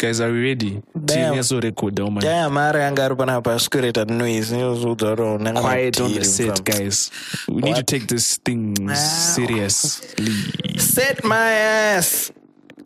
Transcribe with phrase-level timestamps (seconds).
[0.00, 0.80] Guys, are we ready?
[0.96, 1.34] Damn.
[1.34, 2.20] Tinazo record, man.
[2.20, 7.10] Damn, mari anga ari panapa aswireta noise niyozudaro Quiet on the set, guys.
[7.46, 8.94] We need to take this thing Wow.
[8.94, 10.32] seriously.
[10.78, 12.32] Set my ass.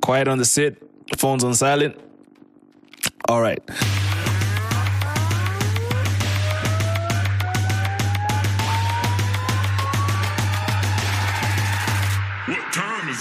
[0.03, 0.75] Quiet on the set.
[1.16, 1.95] Phones on silent.
[3.29, 3.62] All right.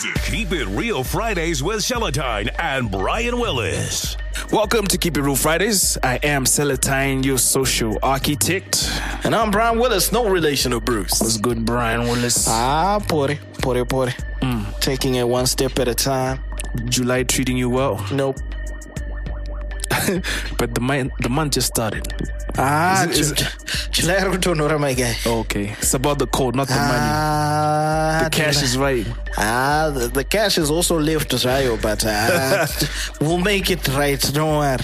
[0.04, 0.31] Time is it?
[0.31, 4.18] Keep it real Fridays with Seletine and Brian Willis.
[4.51, 5.97] Welcome to Keep It Real Fridays.
[6.04, 8.89] I am Seletine, your social architect.
[9.23, 11.19] And I'm Brian Willis, no relation to Bruce.
[11.21, 12.47] What's good, Brian Willis?
[12.50, 14.14] Ah, pori, pori, pori.
[14.81, 16.43] Taking it one step at a time.
[16.86, 18.39] July treating you well, Nope.
[20.57, 22.07] but the month the month just started.
[22.57, 23.47] Ah, Is it-
[23.92, 25.15] July kutonhora my guy.
[25.25, 27.10] Okay, it's about the code, not the money.
[27.11, 29.06] Ah, The cash is right.
[29.37, 32.67] Ah, the, the cash is also left Zayo, but uh,
[33.22, 34.20] we'll make it right.
[34.34, 34.78] Don't worry.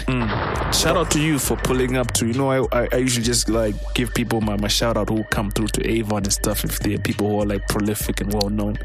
[0.73, 2.25] Shout out to you for pulling up to.
[2.27, 5.23] You know, I, I I usually just like give people my, my shout out who
[5.25, 8.49] come through to Avon and stuff if they're people who are like prolific and well
[8.49, 8.77] known.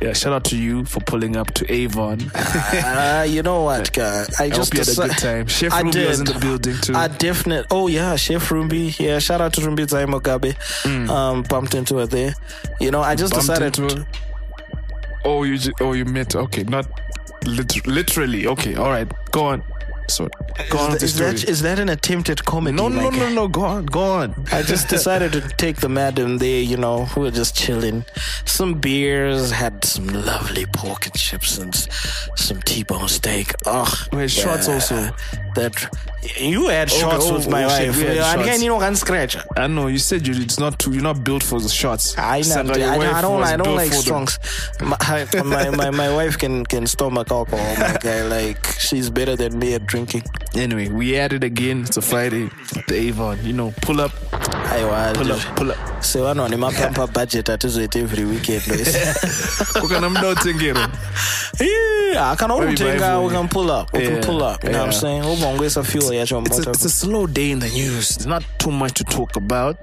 [0.00, 2.30] Yeah, shout out to you for pulling up to Avon.
[2.82, 4.24] Ah, you know what, guy?
[4.38, 5.46] I I just hope you had a good time.
[5.46, 6.94] Chef I Ruby was in the building too.
[6.94, 7.66] I definitely.
[7.70, 8.98] Oh yeah, Chef Rumbi.
[8.98, 10.54] Yeah, shout out to Rumbi Zai Mugabe.
[11.08, 12.34] Um, bumped into her there.
[12.80, 13.78] You know, I just Bumped decided.
[13.78, 14.06] into her.
[15.24, 16.86] Oh, you oh you met okay, not
[17.44, 18.46] lit- literally.
[18.46, 19.62] Okay, all right, go on.
[20.10, 20.28] So
[20.68, 22.76] go on with Is, that, is that an attempted comedy?
[22.76, 23.18] no, no, guy?
[23.18, 23.48] no, no.
[23.48, 24.34] Go on, go on.
[24.52, 28.04] I just decided to take the madam there, you know, we were just chilling.
[28.44, 31.74] Some beers, had some lovely pork and chips and
[32.36, 33.52] some T-bone steak.
[33.66, 33.98] Ugh.
[34.12, 35.10] Wait, shots also?
[35.54, 35.74] That
[36.38, 37.96] you had oh, shots oh, with my oh, wife.
[37.96, 38.48] we had Yeah, and shots.
[38.48, 39.36] again, you know, can scratch.
[39.56, 40.92] I know you said you it's not too.
[40.92, 42.16] You're not built for the shots.
[42.18, 43.42] I, know, your I, I don't.
[43.42, 44.38] I don't like strongs.
[44.80, 47.74] My, my, my my wife can can stomach alcohol.
[47.76, 50.22] My guy, like she's better than me at drinking.
[50.54, 51.82] Anyway, we at it again.
[51.82, 52.48] It's a Friday.
[52.88, 56.04] The Avon, you know, pull up, Aiwa, pull up, pull up.
[56.04, 58.62] So I know the pamper budget atizoita every weekend.
[58.62, 60.88] Ukana muda utengero.
[61.60, 63.92] Yeah, I can utenga, by we can pull up.
[63.92, 64.64] We can pull up.
[64.64, 65.22] You know what I'm saying?
[65.22, 68.16] Ubongwesa fuel yacho It's a, it's a slow day in the news.
[68.16, 69.76] There's not too much to talk about.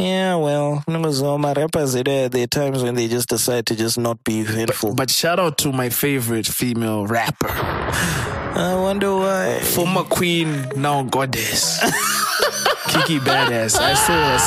[0.00, 3.98] Yeah, well, my rappers, eh, there, there are times when they just decide to just
[3.98, 4.94] not be eventful.
[4.94, 9.60] But shout out to my favorite female rapper, I wonder why.
[9.60, 11.80] former queen, now goddess,
[12.88, 13.78] Kikky Badass.
[13.78, 14.38] I saw her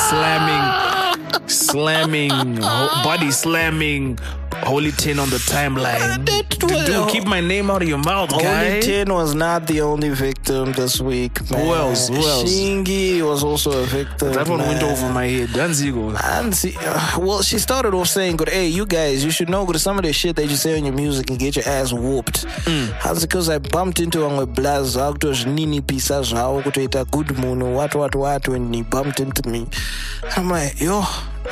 [1.38, 2.56] slamming, slamming,
[3.04, 4.18] body slamming,
[4.62, 6.24] Holy Ten on the timeline.
[6.26, 6.44] That
[6.86, 8.68] Dude, keep my name out of your mouth, guy.
[8.68, 11.66] Holy Ten was not the only victim this week, man.
[11.66, 12.08] else?
[12.08, 12.44] Who else?
[12.44, 14.32] Schingy was also a victim.
[14.32, 15.50] That one went over my head.
[15.50, 16.18] Danzigo.
[16.22, 19.64] And see, uh, well, she started off saying, "Good, hey, you guys, you should know
[19.64, 19.80] good.
[19.80, 22.46] Some of the shit that you say on your music and get your ass whooped."
[23.02, 27.94] That's because I bumped into one blaz actors nini pisa zvavo kutoita good munhu what
[27.94, 29.66] what what when he bumped into me.
[30.36, 31.04] I'm like, yo,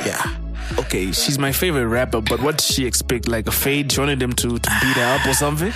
[0.05, 0.42] yeah.
[0.79, 3.27] Okay, she's my favorite rapper, but what did she expect?
[3.27, 3.91] Like a fade?
[3.91, 5.73] She wanted them to, to beat her up or something?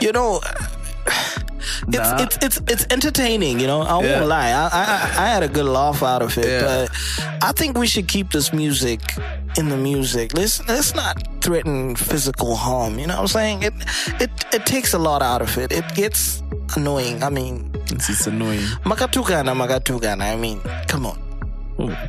[0.00, 0.40] You know.
[1.88, 2.22] It's, Nah.
[2.22, 3.82] it's it's it's entertaining, you know.
[3.82, 4.16] I Yeah.
[4.18, 4.50] won't lie.
[4.50, 6.60] I, I I had a good laugh out of it, Yeah.
[6.62, 6.90] but
[7.42, 9.00] I think we should keep this music
[9.58, 10.32] in the music.
[10.34, 12.98] Let's let's not threaten physical harm.
[12.98, 13.62] You know what I'm saying?
[13.62, 13.74] It
[14.20, 15.70] it it takes a lot out of it.
[15.72, 16.42] It gets
[16.76, 17.22] annoying.
[17.22, 18.64] I mean, It's, it's annoying.
[18.84, 20.32] makatukana, makatukana.
[20.32, 21.18] I mean, come on.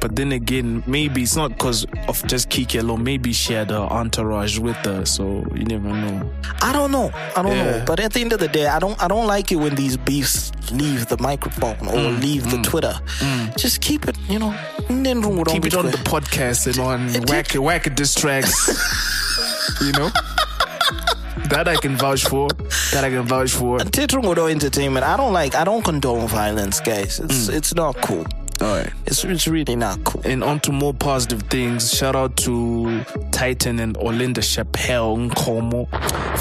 [0.01, 3.03] But then again, maybe it's not because of just Kikky alone.
[3.03, 6.29] Maybe she had her entourage with her, so you never know.
[6.61, 7.11] I don't know.
[7.35, 7.63] I don't Yeah.
[7.79, 7.83] know.
[7.85, 9.97] But at the end of the day, I don't I don't like it when these
[9.97, 12.95] beefs leave the microphone or Mm, leave the Twitter.
[13.57, 14.53] Just keep it, you know.
[14.87, 18.53] Keep it on the podcast and on It- whack whack diss tracks.
[19.81, 20.09] you know?
[21.49, 22.47] That I can vouch for.
[22.93, 23.79] That I can vouch for.
[23.79, 25.05] Tetrungodo Entertainment.
[25.05, 25.53] I don't like.
[25.55, 27.19] I don't condone violence, guys.
[27.19, 27.53] It's Mm.
[27.57, 28.25] it's not cool.
[28.61, 28.93] All right.
[29.07, 30.21] It's it's really not cool.
[30.23, 31.91] And on to more positive things.
[31.91, 35.89] Shout out to Tytan and Olinda Chapel Nkomo.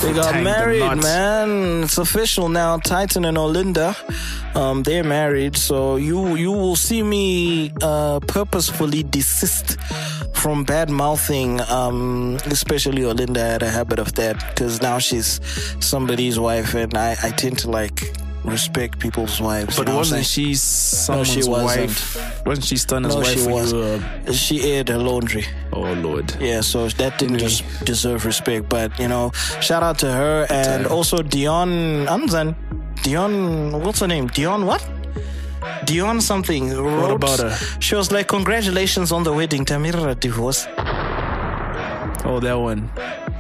[0.02, 1.84] They got tying the married, man.
[1.84, 2.76] It's official now.
[2.76, 3.96] Tytan and Olinda,
[4.55, 5.56] um, they're married.
[5.56, 9.81] So you you will see me uh, purposefully desist
[10.34, 11.62] from bad mouthing.
[11.70, 15.40] Um, especially Olinda had a habit of that because now she's
[15.81, 18.12] somebody's wife, and I I tend to like
[18.44, 19.76] respect people's wives.
[19.78, 21.88] you But know wasn't she someone's she wasn't.
[21.88, 22.46] wife?
[22.46, 23.72] Wasn't she Stunner's No, wife she was.
[23.72, 25.44] you were- She aired her laundry.
[25.72, 26.34] Oh Lord.
[26.40, 28.69] Yeah, so that didn't just deserve respect.
[28.69, 32.54] But you know, shout out to her and also Dion Anzan.
[33.02, 34.26] Dion, what's her name?
[34.28, 34.82] Dion what?
[35.84, 36.70] Dion something.
[36.76, 37.56] Wrote, about her?
[37.81, 40.66] She was like, "Congratulations on the wedding, Tamira divorce."
[42.25, 42.90] Oh, that one.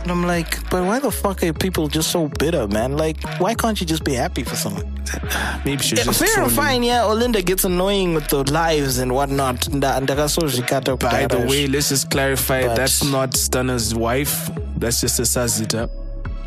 [0.02, 2.96] And I'm like, but why the fuck are people just so bitter, man?
[2.96, 4.86] Like, why can't you just be happy for someone?
[5.64, 7.02] Maybe she's Yeah, just fair and fine, yeah.
[7.02, 9.56] Olinda gets annoying with the lives and whatnot.
[9.60, 14.50] Ndakazozvikata By the way, let's just clarify But- that's not Stunner's wife.
[14.76, 15.90] That's just a Sazita.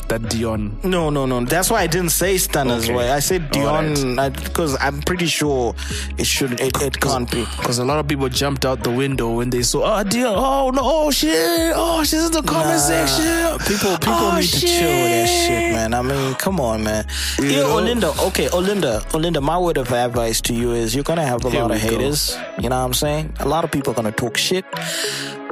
[0.09, 0.77] That Dion.
[0.83, 1.43] No, no, no.
[1.45, 2.93] That's why I didn't say Stunner's Okay.
[2.95, 3.11] way.
[3.11, 5.73] I said Dion because I'm pretty sure
[6.17, 6.59] it should.
[6.59, 7.45] It, it can't be.
[7.57, 10.69] Because a lot of people jumped out the window when they saw, oh, Dion, oh,
[10.71, 13.57] no, oh, shit, oh, she's in the comment Nah, section.
[13.65, 15.93] People, people Oh, need to chill with that shit, man.
[15.93, 17.05] I mean, come on, man.
[17.39, 17.77] You yeah, know?
[17.79, 18.27] Olinda.
[18.27, 19.01] Okay, Olinda.
[19.13, 19.41] Olinda.
[19.41, 21.89] My word of advice to you is you're gonna have a Here lot of we
[21.89, 21.97] go.
[21.97, 22.37] haters.
[22.61, 23.35] You know what I'm saying?
[23.39, 24.65] A lot of people are gonna talk shit.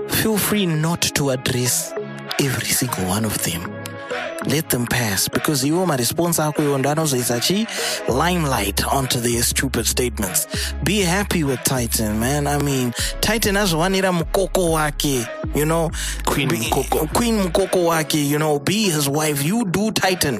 [0.09, 1.93] Feel free not to address
[2.39, 3.61] every single one of them.
[4.45, 7.67] Let them pass because you iwo maresponse ako iwo ndanozoisa chi
[8.09, 10.47] limelight onto their stupid statements.
[10.83, 12.47] Be happy with Tytan, man.
[12.47, 12.91] I mean,
[13.21, 15.91] Tytan azovanira mukoko wake, you know.
[16.25, 17.13] Queen Be- Mukoko.
[17.13, 19.43] Queen Mukoko wake, you know, be his wife.
[19.43, 20.39] You do Tytan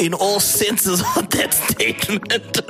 [0.00, 2.60] in all senses of that statement.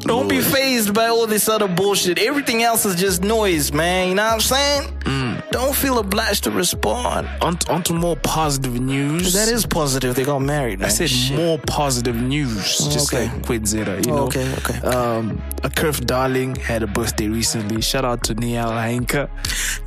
[0.06, 2.18] Don't be phased by all this other bullshit.
[2.18, 4.08] Everything else is just noise, man.
[4.08, 4.82] You know what I'm saying?
[5.00, 5.35] Mm.
[5.50, 7.28] Don't feel obliged to respond.
[7.42, 9.32] On, on to more positive news.
[9.32, 10.14] That is positive.
[10.14, 10.88] They got married, man.
[10.88, 11.36] I said Shit.
[11.36, 13.26] more positive news, just Okay.
[13.28, 14.24] like Quinzera, you know.
[14.26, 14.78] Okay, okay.
[14.86, 17.80] Um, a curve darling had a birthday recently.
[17.82, 19.28] Shout out to Nial Ainca.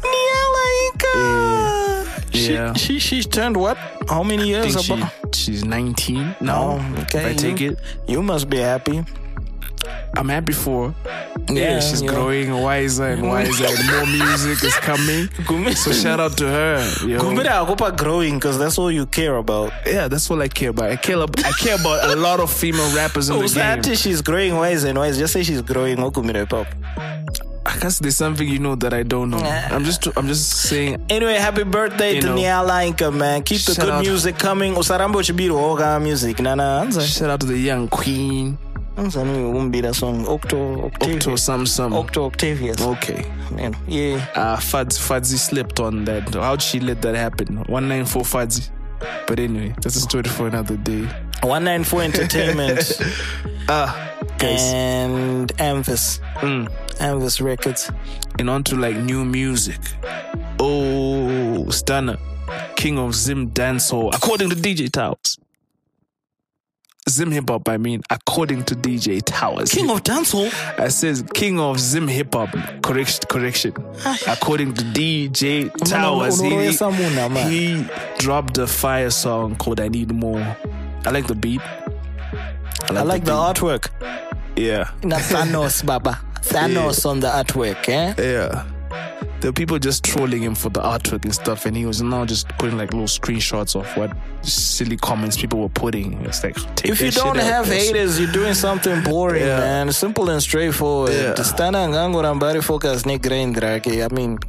[0.02, 0.66] Niala
[2.34, 2.74] She, Yeah.
[2.74, 3.78] she she turned what?
[4.08, 4.82] How many years?
[4.84, 5.04] she,
[5.34, 6.80] she's 19 now.
[6.80, 7.20] Oh, okay.
[7.20, 9.04] If I take you, it, You must be happy.
[10.16, 10.96] I'm happy for her.
[11.50, 12.10] Yeah, Yeah, she's yeah.
[12.10, 15.30] growing wiser and wiser, and more music is coming.
[15.76, 16.78] So shout out to her.
[17.08, 17.20] Yo.
[17.20, 19.72] Akupa growing because that's all you care about.
[19.86, 20.92] Yeah, that's all I care about.
[20.92, 23.96] I care about I care about a lot of female rappers in Oh, the game.
[23.96, 25.18] She's growing wise and wise.
[25.18, 26.00] Just say she's growing.
[26.00, 26.68] Oh, Okumira pop.
[27.66, 29.38] I guess there's something you know that I don't know.
[29.38, 32.36] I'm just I'm just saying Anyway, happy birthday You to.
[32.36, 33.44] Nial Ainca, man.
[33.44, 34.02] Keep the good out.
[34.02, 34.74] music coming.
[34.76, 36.40] Usarambo chibiru oga music.
[36.40, 38.58] Nana, shout out to the young queen.
[39.00, 40.26] Anza ni umbira song.
[40.28, 41.16] Octo, Octavius.
[41.28, 41.94] Octo some some.
[41.96, 42.82] Octo Octavius.
[42.82, 43.24] Okay.
[43.52, 44.26] Man, yeah.
[44.36, 46.34] Uh Fads Fadzi slipped on that.
[46.34, 47.64] How'd she let that happen?
[47.68, 48.70] One nine four Fadzi.
[49.28, 51.08] But anyway, that's a story for another day.
[51.42, 53.00] 194 Entertainment
[53.70, 53.96] Ah,
[54.38, 54.62] guys.
[54.74, 56.20] and Amvis.
[56.42, 56.68] Mm.
[57.00, 57.90] Amvis Records.
[58.40, 59.80] and on to like new music.
[60.60, 62.18] Oh, Stunner,
[62.76, 65.38] King of Zim Dancehall, according to DJ Towers.
[67.10, 69.72] Zim Hip Hop, I mean, according to DJ Towers.
[69.72, 70.52] King of Dancehall.
[70.80, 72.50] I says King of Zim Hip Hop.
[72.84, 73.74] Correction, correction.
[74.28, 77.52] According to DJ Towers, he, unoyesa muna, man.
[77.52, 77.86] he
[78.18, 80.56] dropped a fire song called "I Need More."
[81.06, 81.62] I like the beat.
[82.84, 83.90] I like the artwork.
[84.56, 86.20] Yeah, Na Thanos, Baba.
[86.42, 88.14] Thanos on the artwork, eh?
[88.18, 88.66] Yeah.
[89.40, 92.26] There were people just trolling him for the artwork and stuff, and he was now
[92.26, 96.14] just putting like little screenshots of what silly comments people were putting.
[96.26, 99.60] It's like, take If you don't have haters, you're doing something boring, Yeah.
[99.60, 99.92] man.
[99.94, 101.38] Simple and straightforward.
[101.38, 103.88] Stunner ngango rambari focus ne grain drake.
[103.88, 104.40] I mean,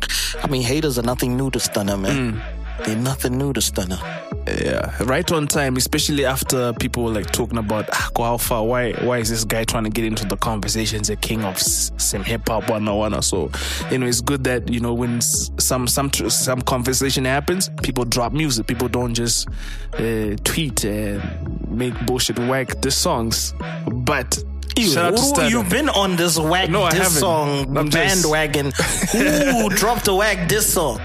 [0.43, 2.17] I mean, haters are nothing new to stunner, man.
[2.35, 2.41] Mm.
[2.85, 3.99] They're nothing new to stunner.
[4.47, 8.65] Yeah, right on time, especially after people were like talking about ah, how.
[8.65, 11.11] Why, why is this guy trying to get into the conversations?
[11.11, 13.21] A king of some hip hop one one.
[13.23, 13.51] So,
[13.91, 18.33] you know, it's good that you know when some some some conversation happens, people drop
[18.33, 18.67] music.
[18.67, 19.49] People don't just
[19.95, 23.55] uh, tweet and make bullshit whack the songs.
[23.87, 24.43] But
[24.79, 27.05] shout out Ooh, you've been on this whack No, haven't.
[27.11, 28.73] song I'm bandwagon.
[29.13, 31.01] Who dropped the whack this song?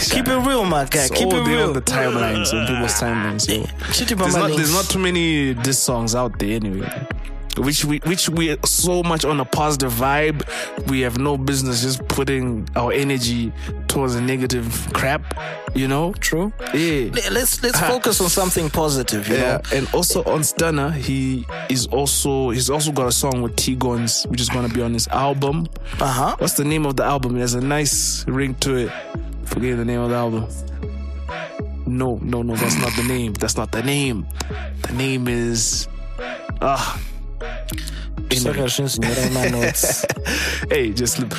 [0.00, 1.02] Keep it real, my guy.
[1.04, 1.68] It's Keep it real.
[1.68, 3.42] on the timelines, on people's timelines.
[3.42, 3.92] So.
[3.92, 7.06] Chitty There's not, there's not too many diss songs out there anyway.
[7.58, 10.42] Which we which we are so much on a positive vibe,
[10.88, 13.52] we have no business just putting our energy
[13.88, 15.22] towards a negative crap,
[15.74, 16.12] you know?
[16.14, 16.52] True.
[16.72, 17.10] Yeah.
[17.30, 19.26] Let's let's focus on something positive.
[19.28, 19.60] You Yeah, know.
[19.78, 24.24] and also on Stunner, he is also he's also got a song with T Guns,
[24.28, 25.66] which is gonna be on his album.
[26.00, 26.36] Uh huh.
[26.38, 27.36] What's the name of the album?
[27.36, 28.92] There's a nice ring to it.
[29.44, 30.46] Forget the name of the album.
[31.86, 33.32] No, no, no, that's not the name.
[33.34, 34.26] That's not the name.
[34.82, 35.88] The name is
[36.62, 36.98] ah.
[37.40, 39.30] Anyway.
[39.32, 40.04] my notes.
[40.70, 41.34] Hey, just slip.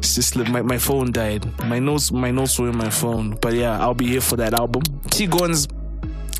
[0.00, 0.36] Just.
[0.36, 1.46] My, my phone died.
[1.64, 3.36] My notes my notes were in my phone.
[3.40, 4.82] But yeah, I'll be here for that album.
[5.10, 5.68] T Guns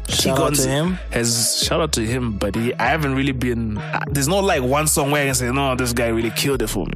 [0.09, 0.99] Shout out to him.
[1.11, 2.75] has shout out to him, buddy.
[2.75, 3.83] I haven't really been.
[4.09, 6.69] There's not like one song where I can say, no, this guy really killed it
[6.69, 6.93] for me.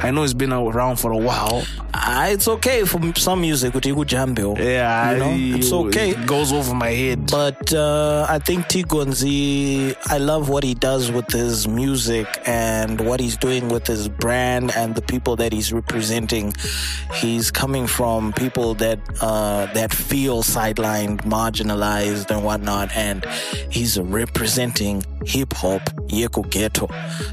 [0.00, 1.64] I know it's been around for a while.
[1.94, 4.56] Ah, it's okay for some music with Igu Jambil.
[4.58, 6.10] Yeah, You know, I- it's okay.
[6.10, 7.30] It goes over my head.
[7.30, 13.20] But uh, I think Tigonzi, I love what he does with his music and what
[13.20, 16.54] he's doing with his brand and the people that he's representing.
[17.14, 23.24] He's coming from people that uh, that feel sidelined, marginalized, and whatnot, and
[23.70, 26.88] he's representing hip hop, Yeko Ghetto.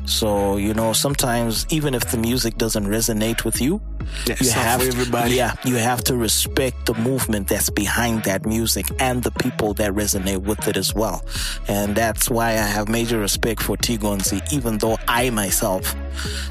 [0.05, 3.81] So you know, sometimes even if the music doesn't resonate with you,
[4.25, 5.35] Yeah, you have for to- everybody.
[5.35, 9.91] yeah, you have to respect the movement that's behind that music and the people that
[9.93, 11.23] resonate with it as well.
[11.67, 15.95] And that's why I have major respect for Tigonzi, even though I myself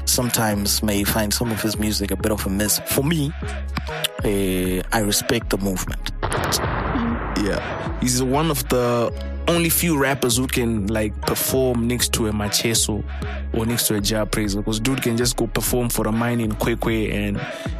[0.05, 2.79] sometimes may find some of his music a bit of a miss.
[2.87, 3.31] For me,
[4.23, 6.11] eh, I respect the movement.
[7.43, 9.11] Yeah, he's one of the
[9.47, 13.03] only few rappers who can like perform next to a Macheso
[13.53, 16.39] or next to a Jah Prayzah because dude can just go perform for a mine
[16.39, 17.39] in Kwekwe and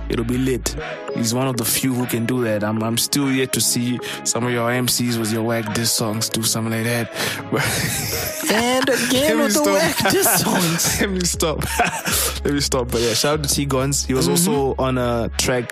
[0.09, 0.75] it'll be lit.
[1.15, 2.63] He's one of the few who can do that.
[2.63, 6.29] I'm I'm still yet to see some of your MCs with your whack diss songs
[6.29, 8.31] do something like that.
[8.47, 11.01] And again with the whack diss songs.
[11.01, 11.63] Let me stop.
[12.45, 12.91] Let me stop.
[12.91, 14.05] But yeah, shout out to T Guns.
[14.05, 15.71] He was also on a track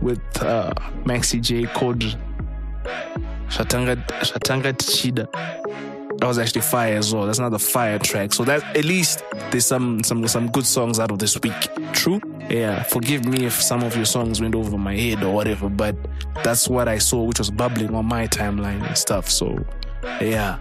[0.00, 0.72] with uh,
[1.04, 2.16] Maxy J called
[3.48, 5.26] Shatanga Shatanga Chida.
[6.18, 7.26] That was actually fire as well.
[7.26, 8.32] That's another fire track.
[8.32, 11.68] So that at least there's some some some good songs out of this week.
[11.92, 12.20] True.
[12.48, 12.82] Yeah.
[12.84, 15.94] Forgive me if some of your songs went over my head or whatever, but
[16.42, 19.28] that's what I saw, which was bubbling on my timeline and stuff.
[19.28, 19.58] So
[20.20, 20.58] yeah.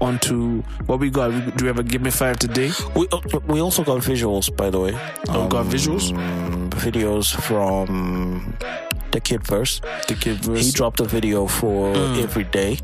[0.00, 1.56] On to what we got.
[1.56, 2.72] Do we ever give me five today?
[2.94, 4.98] We, uh, we also got visuals, by the way.
[5.28, 6.12] Oh, got visuals?
[6.12, 8.56] Um, videos from
[9.14, 9.80] the Kid Verse.
[10.08, 10.66] The kid verse.
[10.66, 12.22] He dropped a video for mm.
[12.22, 12.78] Every Day.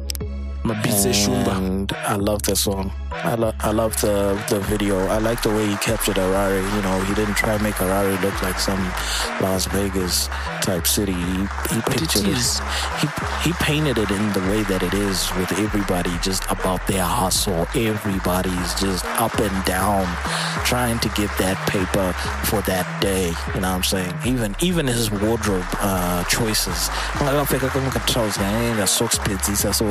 [0.63, 1.57] My beats Shumba.
[1.57, 2.93] and I love the song.
[3.11, 4.99] I love I love the the video.
[5.07, 6.61] I like the way he captured Harare.
[6.77, 8.83] You know, he didn't try and make Harare look like some
[9.41, 10.29] Las Vegas
[10.61, 11.15] type city.
[11.15, 11.39] He
[11.73, 12.37] he pictured it.
[12.37, 12.61] is.
[13.01, 13.09] He
[13.43, 17.67] he painted it in the way that it is, with everybody just about their hustle.
[17.75, 20.05] Everybody's just up and down,
[20.65, 22.13] trying to get that paper
[22.45, 23.29] for that day.
[23.55, 24.15] You know what I'm saying?
[24.25, 26.89] Even even his wardrobe uh, choices.
[27.15, 29.91] I gotta pick up a toast man, sox pits, he says all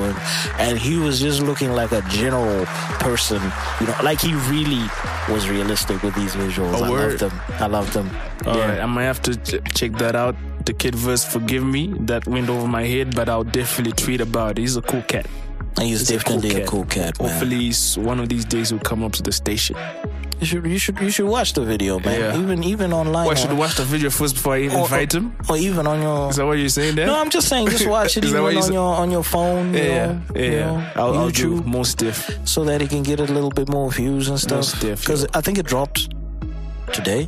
[0.60, 2.66] and he was just looking like a general
[3.00, 3.42] person,
[3.80, 4.86] you know, like he really
[5.30, 6.82] was realistic with these visuals.
[6.82, 7.22] A I word.
[7.22, 7.42] love them.
[7.60, 8.10] I love them.
[8.46, 8.70] All yeah.
[8.70, 10.36] right, I might have to ch- check that out.
[10.66, 14.52] The kid verse, forgive me, that went over my head, but I'll definitely tweet about
[14.52, 14.62] it.
[14.62, 15.26] He's a cool cat.
[15.80, 17.30] He's, He's definitely a cool cat, man.
[17.30, 17.72] Hopefully,
[18.04, 19.76] one of these days he'll come up to the station.
[20.40, 22.20] You should you should you should watch the video, man.
[22.20, 22.40] Yeah.
[22.42, 23.26] Even even online.
[23.28, 25.36] Well, I should or, watch the video first before I or- invite him.
[25.50, 27.08] Or even on your Is that what you're saying there?
[27.08, 28.74] No, I'm just saying just watch it even you on said?
[28.74, 32.30] your on your phone, you yeah, know, yeah, you know, I'll, I'll do more stiff.
[32.46, 34.64] so that it can get a little bit more views and stuff.
[34.66, 35.30] stiff, Because yeah.
[35.34, 36.10] I think it dropped
[36.94, 37.28] today.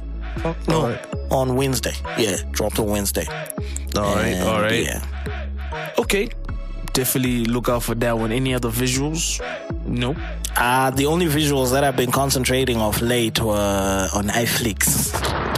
[0.69, 1.05] No, Alright.
[1.31, 1.93] on Wednesday.
[2.17, 3.25] Yeah, dropped on Wednesday.
[3.97, 4.85] All right, And, all right.
[4.85, 5.03] Yeah.
[5.99, 6.29] Okay.
[6.93, 8.31] Definitely look out for that one.
[8.31, 9.39] Any other visuals?
[9.85, 10.17] Nope.
[10.57, 15.09] Uh, the only visuals that I've been concentrating of late were on iFlix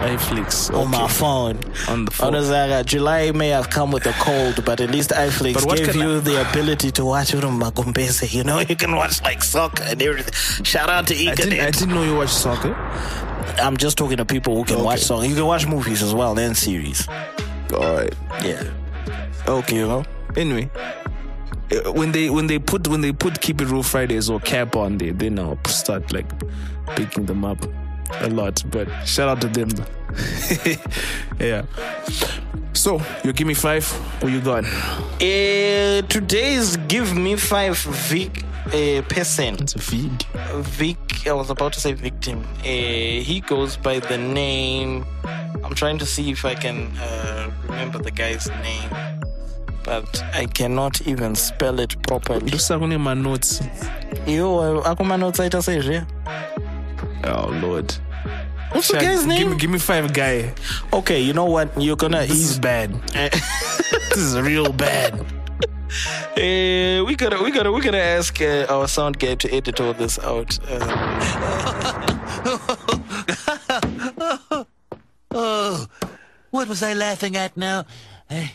[0.03, 0.73] iFlix.
[0.73, 1.13] on my Okay.
[1.13, 1.59] phone.
[1.87, 2.35] On the phone.
[2.35, 6.05] Honestly, July may have come with a cold, but at least iFlix gave can I-
[6.05, 8.33] you the ability to watch it on Magumbese.
[8.33, 10.33] You know, you can watch like soccer and everything.
[10.63, 12.75] Shout out to I didn't, I didn't know you watched soccer.
[13.61, 14.83] I'm just talking to people who can Okay.
[14.85, 15.25] watch soccer.
[15.25, 17.07] You can watch movies as well and series.
[17.73, 18.13] All right.
[18.43, 18.63] Yeah.
[19.47, 19.77] Okay.
[19.77, 20.05] You know?
[20.35, 21.02] Anyway, uh,
[21.93, 24.97] when they when they put when they put Keep It Real Fridays or Cap on
[24.97, 26.27] there, then I'll start like
[26.95, 27.57] picking them up
[28.21, 28.63] a lot.
[28.69, 29.69] But shout out to them.
[31.39, 31.63] yeah.
[32.73, 33.87] So you give me five.
[34.21, 34.65] What you got?
[34.65, 39.55] Uh, today's Give Me Five Vic uh, person.
[39.55, 40.25] It's a feed.
[40.55, 42.43] Vic, I was about to say victim.
[42.59, 45.05] Uh, he goes by the name.
[45.63, 48.89] I'm trying to see if I can uh, remember the guy's name,
[49.83, 52.49] but I cannot even spell it properly.
[52.51, 53.61] Lusa kune my notes.
[54.27, 56.05] Yo, akuma notes aita seizve.
[57.25, 57.93] Oh Lord.
[58.71, 59.49] What's the Shaq, guy's Give name?
[59.51, 60.53] me, give me five, guy.
[60.91, 61.69] Okay, you know what?
[61.79, 62.21] You're gonna.
[62.21, 62.59] This is He's.
[62.59, 62.91] bad.
[63.13, 65.13] this is real bad.
[66.35, 69.93] Uh, we gotta, we gotta, we gotta ask uh, our sound guy to edit all
[69.93, 70.57] this out.
[70.71, 70.89] Um,
[75.35, 75.87] Oh,
[76.51, 77.85] what was I laughing at now?
[78.29, 78.47] Eh,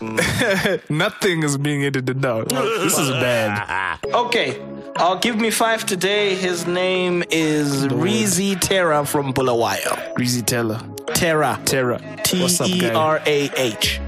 [0.88, 2.48] Nothing is being edited out.
[2.52, 3.98] This is bad.
[4.14, 4.60] okay,
[4.96, 6.34] I'll give me five today.
[6.34, 10.14] His name is Reezy Terra from Bulawayo.
[10.14, 10.80] Breezy Teller.
[11.14, 11.60] Terra.
[11.64, 11.98] Terra.
[12.24, 12.94] T What's up, E guy?
[12.94, 14.00] R A H.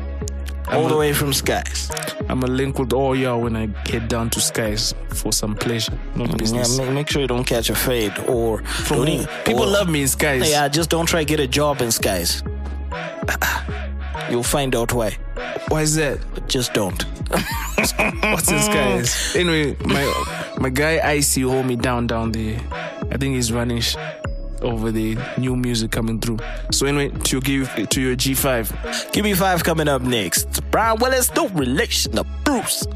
[0.68, 1.90] All the way from Skies.
[2.28, 5.98] I'm gonna link with all y'all when I head down to Skies for some pleasure,
[6.14, 6.78] not Yeah, business.
[6.78, 9.12] make, make sure you don't catch a fade or From don't who?
[9.14, 10.48] even- People or- love me in Skies.
[10.48, 12.44] Yeah, just don't try to get a job in skies.
[14.30, 15.16] You'll find out why.
[15.68, 16.18] Why is that?
[16.48, 17.02] Just don't.
[18.22, 19.34] What's in Skies?
[19.36, 20.04] Anyway, my
[20.58, 22.60] my guy Icy hold me down down there.
[23.10, 23.96] I think he's running sh-
[24.62, 26.38] over the new music coming through.
[26.70, 29.12] So anyway, to give to your G5.
[29.12, 30.60] Give me five coming up next.
[30.70, 32.86] Brian Willis, no relation to Bruce.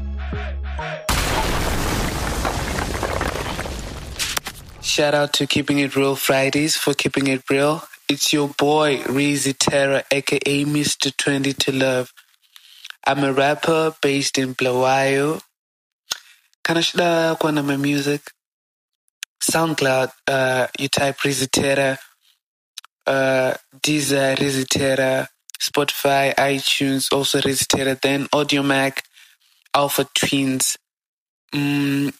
[4.81, 7.83] Shout out to Keeping It Real Fridays for keeping it real.
[8.07, 11.11] It's your boy, Reezy Terra, aka Mr.
[11.17, 12.13] 20 to Love.
[13.07, 15.41] I'm a rapper based in Bulawayo.
[16.63, 18.21] Kana shida kuwa na my music.
[19.41, 21.97] SoundCloud, uh, you type Reezy Terra,
[23.07, 25.27] uh, Deezer, Reezy Terra,
[25.59, 28.99] Spotify, iTunes, also Reezy Terra, then Audiomack,
[29.73, 30.77] Alpha Twins.
[31.53, 32.13] Mm,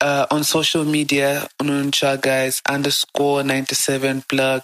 [0.00, 4.62] uh, on social media, Ununcha guys underscore 97 plug.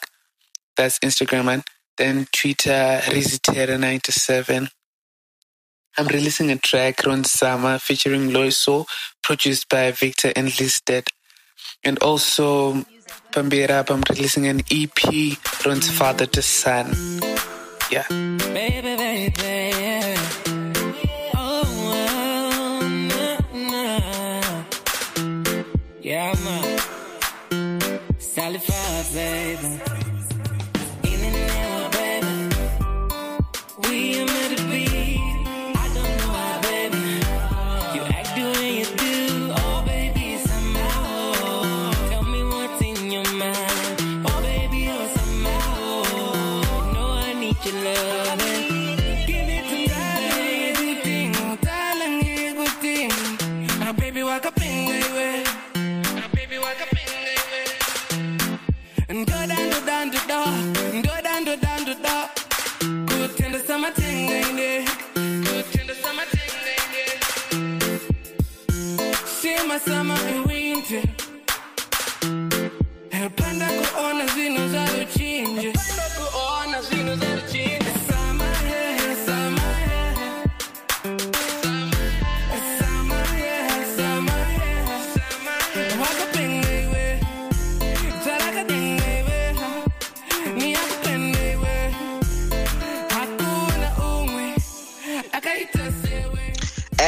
[0.77, 1.63] That's Instagram and
[1.97, 4.69] then Twitter, Rizitera97.
[5.97, 8.87] I'm releasing a track Ron Summer featuring Loiso,
[9.23, 11.09] produced by Victor and Listed.
[11.85, 12.85] And also,
[13.31, 16.93] Pambira, I'm releasing an EP, Ron's Father to Son.
[17.91, 18.07] Yeah.
[69.75, 71.03] Sema summer and winter.
[73.37, 74.25] Panda kuona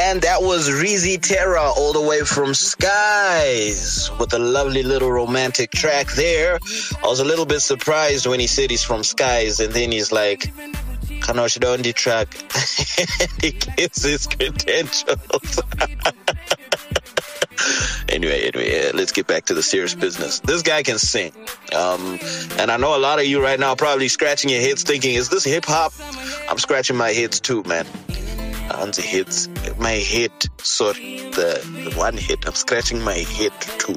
[0.07, 5.71] And that was Reezy Terra all the way from Skies with a lovely little romantic
[5.71, 6.59] track there.
[7.03, 10.13] I was a little bit surprised when he said he's from Skies and then he's
[10.13, 10.53] like,
[11.19, 12.33] Kanosh Dondi track.
[13.41, 15.59] he gives his credentials.
[18.07, 20.39] anyway, anyway, let's get back to the serious business.
[20.39, 21.33] This guy can sing.
[21.75, 22.17] Um,
[22.57, 25.27] and I know a lot of you right now probably scratching your heads thinking, is
[25.27, 25.91] this hip hop?
[26.49, 27.85] I'm scratching my heads too, man
[28.71, 29.49] on the hits.
[29.77, 32.45] My head, sorry, the, the one hit.
[32.47, 33.95] I'm scratching my head too.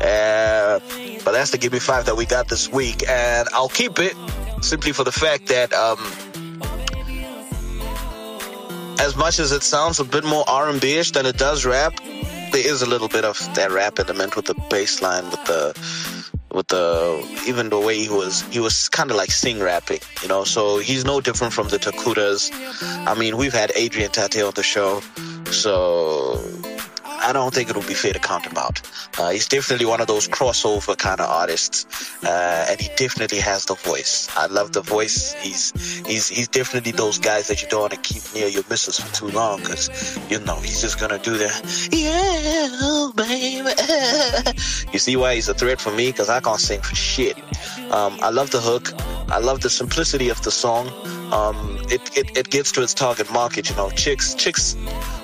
[0.00, 0.80] Uh,
[1.24, 4.14] but that's the Give Me Five that we got this week, and I'll keep it
[4.62, 5.98] simply for the fact that um,
[9.00, 11.94] as much as it sounds a bit more R&B-ish than it does rap,
[12.52, 16.17] there is a little bit of that rap element with the bass line, with the
[16.52, 20.28] with the even the way he was he was kind of like sing rapping you
[20.28, 20.44] know?
[20.44, 22.50] So he's no different from the takutas
[23.06, 25.00] i mean we've had adrian tate on the show.
[25.50, 26.40] So
[27.20, 28.80] i don't think it'll be fair to count him out.
[29.18, 31.86] Uh, he's definitely one of those crossover kind of artists.
[32.24, 34.28] Uh, and he definitely has the voice.
[34.36, 35.32] I love the voice.
[35.34, 35.72] He's
[36.06, 39.12] he's he's definitely those guys that you don't want to keep near your missus for
[39.14, 39.88] too long because
[40.30, 41.50] you know he's just gonna do the
[41.92, 43.72] yeah baby.
[44.92, 46.10] You see why he's a threat for me?
[46.10, 47.36] Because i can't sing for shit.
[47.92, 48.92] Um, i love the hook.
[49.30, 50.88] I love the simplicity of the song
[51.32, 54.76] um, it, it, it gets to its target market you know chicks chicks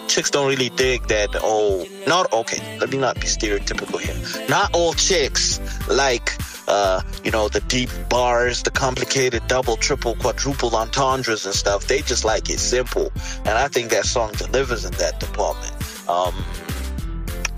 [0.09, 4.49] chicks don't really dig that oh not okay let me not be stereotypical here.
[4.49, 6.37] Not all chicks like
[6.69, 11.87] uh, you know the deep bars the complicated double triple quadruple entendres and stuff.
[11.87, 13.13] They just like it simple.
[13.45, 15.73] And i think that song delivers in that department.
[16.09, 16.35] Um,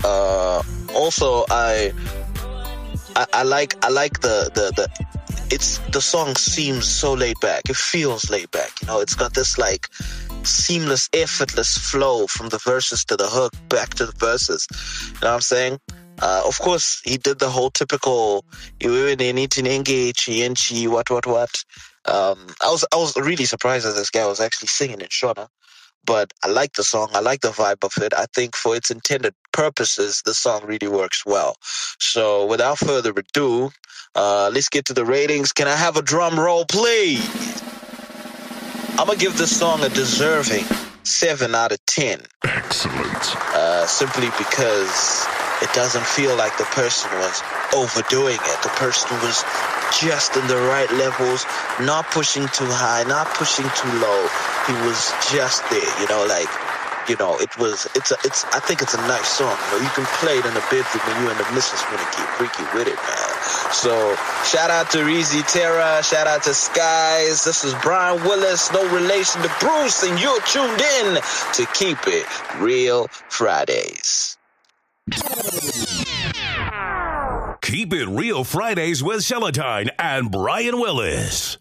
[0.03, 1.91] uh, also I,
[3.15, 5.16] I i like i like the the the
[5.49, 7.69] it's the song seems so laid back.
[7.69, 8.99] It feels laid back you know?
[8.99, 9.87] It's got this like
[10.43, 14.67] seamless effortless flow from the verses to the hook back to the verses.
[14.71, 15.79] You know what i'm saying?
[16.19, 18.43] Uh, of course he did the whole typical
[18.79, 21.53] you need to engage and chi, what what what.
[22.05, 25.47] Um i was i was really surprised that this guy was actually singing in shona
[26.07, 27.09] but I like the song.
[27.13, 28.13] I like the vibe of it.
[28.13, 31.57] I think for its intended purposes, the song really works well.
[31.99, 33.69] So without further ado,
[34.15, 35.51] uh, let's get to the ratings.
[35.53, 37.61] Can I have a drum roll, please?
[38.97, 40.65] I'm gonna give this song a deserving
[41.03, 42.21] seven out of ten.
[42.43, 43.35] Excellent.
[43.53, 45.27] Uh, simply because
[45.61, 47.43] it doesn't feel like the person was
[47.75, 48.63] overdoing it.
[48.63, 49.43] The person was
[49.91, 51.45] just in the right levels,
[51.81, 54.21] not pushing too high, not pushing too low.
[54.67, 56.49] He was just there, you know, like
[57.09, 59.55] you know, it was it's a it's I think it's a nice song.
[59.71, 62.03] You know, you can play it in the bedroom when you and the missus wanna
[62.11, 63.31] get freaky with it, man.
[63.71, 67.43] So shout out to Reezy Terra, shout out to Skies.
[67.43, 71.21] This is Brian Willis, no relation to Bruce, and you're tuned in
[71.53, 72.25] to Keep It
[72.59, 74.37] Real Fridays.
[77.67, 81.57] Keep it real Fridays with Seletine and Brian Willis.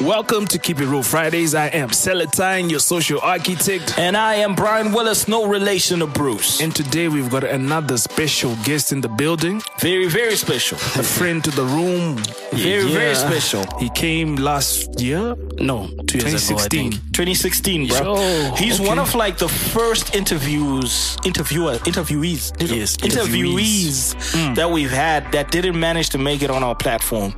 [0.00, 1.54] Welcome to Keep It Real Fridays.
[1.54, 3.98] I am Seletine, your social architect.
[3.98, 6.60] And I am Brian Willis, no relation to Bruce.
[6.62, 10.78] And today we've got another special guest in the building, Very, very special.
[10.78, 12.16] a friend to the room.
[12.52, 13.66] Very, very special.
[13.78, 16.92] He came last year, No, two years ago, I 2016.
[16.92, 16.94] think.
[17.12, 18.14] 2016, bro.
[18.56, 18.88] He's okay.
[18.88, 25.78] one of like the first interviews, interviewer, interviewees, Yes, interviewees that we've had that didn't
[25.78, 27.34] manage to make it on our platform.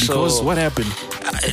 [0.00, 0.86] Because what happened?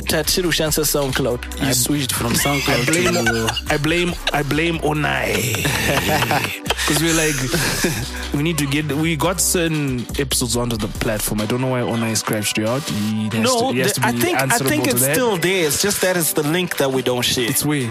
[0.08, 1.62] Tatsiru Shansa SoundCloud.
[1.62, 2.82] I switched from SoundCloud.
[2.82, 6.64] I blame, to I blame, I blame Onai.
[6.88, 11.42] Because we're like, we need to get, we got certain episodes onto the platform.
[11.42, 12.80] I don't know why Onai scratched you out.
[12.84, 15.66] He has No, to, he has to I think I think it's still there.
[15.66, 17.86] It's just that it's the link that we don't share It's way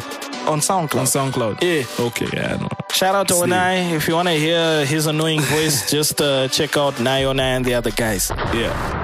[0.48, 0.96] on SoundCloud.
[1.00, 1.62] on SoundCloud.
[1.62, 2.06] Yeah.
[2.08, 2.70] Okay, yeah, I know.
[2.92, 3.36] Shout out to.
[3.36, 3.92] Onai.
[3.94, 7.76] If you want to hear his annoying voice, just uh, check out Nayona and the
[7.76, 8.32] other guys.
[8.56, 8.97] Yeah.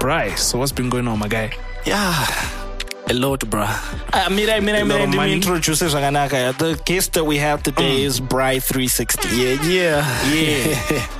[0.00, 1.52] Bryce, so what's been going on, my guy?
[1.84, 2.26] yeah,
[3.08, 3.68] a lot, bruh.
[4.12, 5.32] Uh, Mirai, Mirai, A lot Mirai, of let me money.
[5.34, 6.56] introduce zvakanaka.
[6.56, 9.36] The guest that we have today is Bry360.
[9.36, 11.06] Yeah, yeah, Yeah.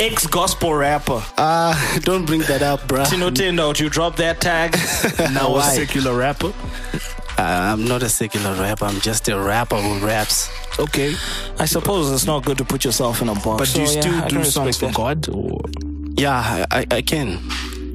[0.00, 1.22] Ex gospel rapper.
[1.38, 3.04] Uh, don't bring that up, bruh.
[3.06, 4.76] Tinotenda, would you drop that tag?
[5.32, 5.74] Now a Why?
[5.74, 6.52] secular rapper.
[7.36, 8.84] Uh, I'm not a secular rapper.
[8.84, 10.48] I'm just a rapper who raps.
[10.78, 11.14] Okay.
[11.58, 13.58] I suppose it's not good to put yourself in a box.
[13.58, 15.28] But do you so, still I do songs for God?
[15.28, 15.60] Or,
[16.16, 17.40] Yeah, I, I, I can.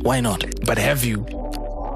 [0.01, 0.43] Why not?
[0.65, 1.25] but have you?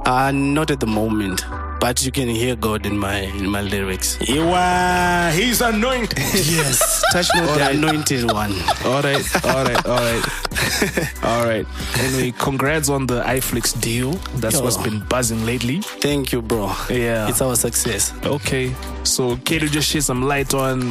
[0.06, 1.46] Uh, not at the moment,
[1.80, 4.18] but you can hear God in my in my lyrics.
[4.30, 6.20] Iwa, he's anointed.
[6.34, 8.52] Yes, touch not the anointed one.
[8.86, 11.66] All right, all right, all right, all right.
[12.00, 14.12] Anyway, congrats on the iFlix deal.
[14.42, 15.80] That's what's been buzzing lately.
[15.82, 16.72] Thank you, bro.
[16.90, 17.30] Yeah.
[17.30, 18.12] it's our success.
[18.26, 20.82] Okay, so can you just shed some light on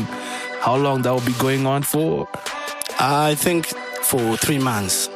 [0.65, 2.27] how long that will be going on for?
[2.99, 3.67] I think
[4.03, 5.11] for three months.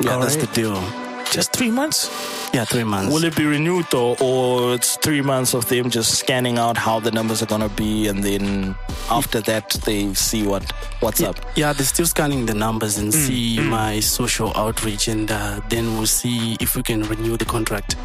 [0.00, 0.48] Yeah, All that's right.
[0.48, 1.01] the deal.
[1.32, 2.10] Just three months?
[2.52, 3.10] Yeah, three months.
[3.10, 7.00] Will it be renewed though, or it's three months of them just scanning out how
[7.00, 8.74] the numbers are gonna be, and then
[9.10, 11.36] after that they see what what's up?
[11.56, 16.06] Yeah, they're still scanning the numbers and see my social outreach, and uh, then we'll
[16.06, 17.96] see if we can renew the contract.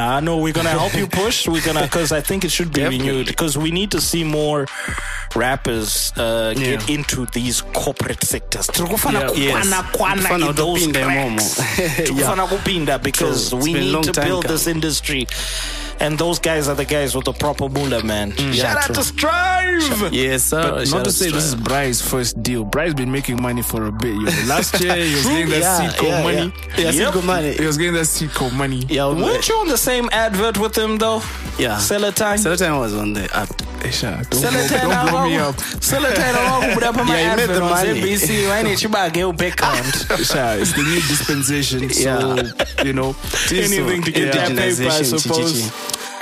[0.00, 1.46] I know we're gonna help you push.
[1.48, 3.08] We're gonna because I think it should be Definitely.
[3.08, 4.66] renewed because we need to see more
[5.34, 8.66] rappers uh, get into these corporate sectors.
[8.68, 9.60] Tiri kufana Yeah.
[9.60, 9.66] Yes.
[9.66, 11.36] kukwana kwana Kufana in those utopinda imomo.
[11.36, 11.60] cracks.
[11.96, 13.58] Tiri kufana kupinda because True.
[13.58, 14.54] It's we been a need long to time build coming.
[14.56, 15.26] this industry.
[16.00, 18.32] And those guys are the guys with the proper moolah, man.
[18.32, 18.54] Shout Mm.
[18.56, 18.94] Yeah, out true.
[18.96, 20.12] to Strive.
[20.12, 20.60] Yes, sir.
[20.62, 21.64] But Shout not to out say this is Strive.
[21.64, 22.64] Bry's first deal.
[22.64, 24.08] Bry's been making money for a bit.
[24.12, 24.32] You know.
[24.48, 26.52] Last year he was getting that yeah, Seedco yeah, money.
[26.76, 27.14] Yeah, yeah Yep.
[27.14, 27.52] Seedco money.
[27.54, 28.82] He was getting that Seedco money.
[28.88, 31.20] Yeah, Weren't you on the same advert with him though?
[31.58, 31.76] Yeah.
[31.78, 32.38] Seletine.
[32.38, 33.48] Seletine was on the app.
[33.84, 35.56] Esha, don't, blow, don't blow me up.
[35.56, 37.70] Seletine awangubuda pama Yeah, he made on.
[37.84, 39.84] ZBC vaine chibage background.
[40.18, 41.90] Esha, it's the new dispensation.
[41.90, 43.14] So, you know,
[43.52, 45.70] Anything to get that paper, I suppose.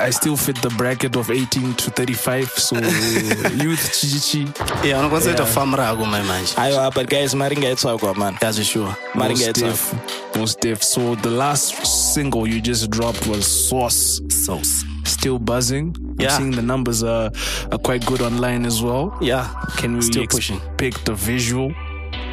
[0.02, 2.48] I still fit the bracket of 18 to 35.
[2.50, 2.76] So,
[3.64, 4.46] youth chichichi.
[4.84, 6.54] Yeah, unokwanisa kuita famra ako mai manje.
[6.56, 8.36] Ayo, but guys, maringa etswagwa man.
[8.40, 8.96] That's sure.
[9.14, 9.70] Maringa Most etswagwa.
[9.70, 10.36] diff.
[10.36, 10.82] Most diff.
[10.82, 14.20] So, the last single you just dropped was Sauce.
[14.28, 14.84] Sauce.
[15.04, 15.94] Still buzzing.
[16.18, 16.30] Yeah.
[16.30, 17.30] I'm seeing the numbers are,
[17.70, 19.16] are quite good online as well.
[19.20, 19.48] Yeah.
[19.76, 20.60] Can we Still pushing.
[20.78, 21.72] pick the visual?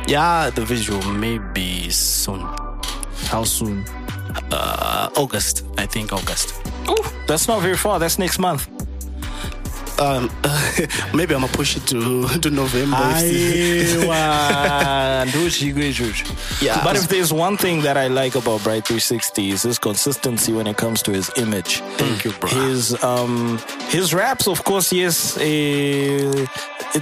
[0.08, 2.42] Yeah, the visual maybe soon.
[3.28, 3.86] How soon?
[4.52, 5.66] Uh, August.
[5.78, 6.54] I think August.
[7.28, 8.00] That's not very far.
[8.00, 8.68] That's next month.
[10.00, 10.30] Um,
[11.14, 12.98] maybe I'm gonna push it to to November.
[13.16, 16.62] if- Aiwa, ndochiko ichocho.
[16.62, 16.82] Yeah.
[16.86, 20.68] But if there's one thing that I like about Bright 360 is his consistency when
[20.68, 21.82] it comes to his image.
[21.98, 22.50] Thank you, bro.
[22.50, 26.46] His um his raps, of course, yes, uh,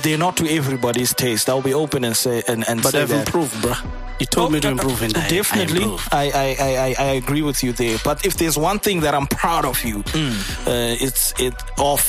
[0.02, 1.50] they're not to everybody's taste.
[1.50, 3.28] I'll be open and say and, and but say I've that.
[3.28, 3.73] improved, bro.
[4.19, 6.32] You told me to Oh, improve, and definitely, I.
[6.34, 7.97] I, I, I, I, agree with you there.
[8.03, 10.34] But if there's one thing that I'm proud of you, Mm.
[10.67, 12.01] uh, it's it of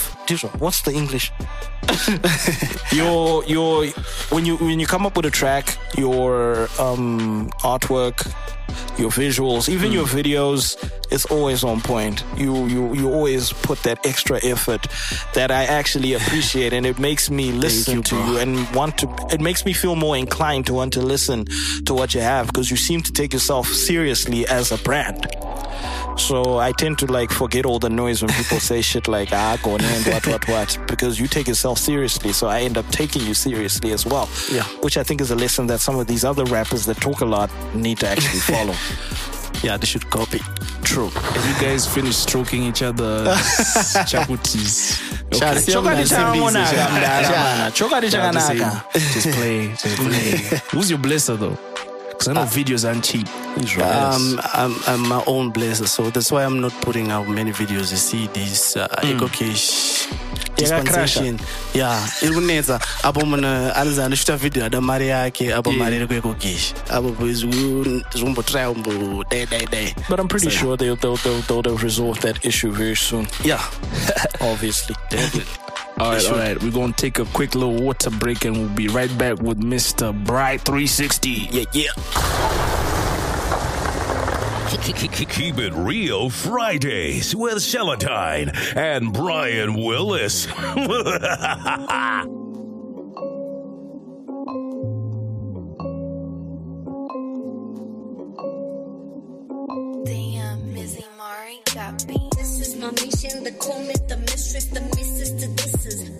[0.58, 1.32] What's the English?
[2.92, 3.86] your your
[4.28, 8.30] when you when you come up with a track, your um artwork,
[8.98, 10.76] your visuals, even your videos,
[11.10, 12.24] it's always on point.
[12.36, 14.86] You you you always put that extra effort
[15.32, 18.26] that I actually appreciate, and it makes me listen you, to bro.
[18.26, 19.08] you and want to.
[19.32, 21.46] It makes me feel more inclined to want to listen
[21.86, 25.26] to what you have because you seem to take yourself seriously as a brand.
[26.18, 29.56] So I tend to like forget all the noise when people say shit like ah
[29.62, 32.32] go and what what what because you take yourself seriously.
[32.32, 34.28] So I end up taking you seriously as well.
[34.52, 34.64] Yeah.
[34.82, 37.24] Which I think is a lesson that some of these other rappers that talk a
[37.24, 38.74] lot need to actually follow.
[39.62, 40.40] Yeah, they should copy.
[40.84, 41.08] True.
[41.14, 43.24] If you guys finish stroking each other,
[44.06, 45.00] chakutis.
[45.34, 47.70] Shall- Chokati Simbizi, chakanaka, shall- mdala mana.
[47.72, 48.12] Chokati
[48.58, 50.60] Yeah, just, just play, just play.
[50.70, 51.58] Who's your blesser though?
[52.28, 53.26] Because I know videos aren't cheap.
[53.82, 57.90] Um, I'm, I'm my own blesser, so that's why I'm not putting out many videos.
[57.90, 60.06] You see this uh, EcoCash
[60.56, 61.38] dispensation.
[61.74, 66.34] Yeah, iri kunetsa apo munhu anzi anoshuta video ada mari yake apo mari iri kueco
[66.38, 71.62] cash apo zvikumbotraya kumbo dai dai But I'm pretty So, sure they'll, they'll, they'll, they'll,
[71.62, 73.26] they'll resolve that issue very soon.
[73.44, 73.62] yeah
[74.40, 74.94] Obviously.
[75.10, 75.46] definitely
[76.00, 76.62] All right, all right.
[76.62, 80.12] We're gonna take a quick little water break and we'll be right back with Mr.
[80.24, 81.30] Bright 360.
[81.50, 81.90] Yeah, yeah.
[85.28, 90.46] Keep it real Fridays with Seletine and Brian Willis.
[90.46, 90.54] Damn,
[100.74, 102.28] Mizzy Mari got me.
[102.36, 105.77] This is my mission, the call the mistress, the missus to this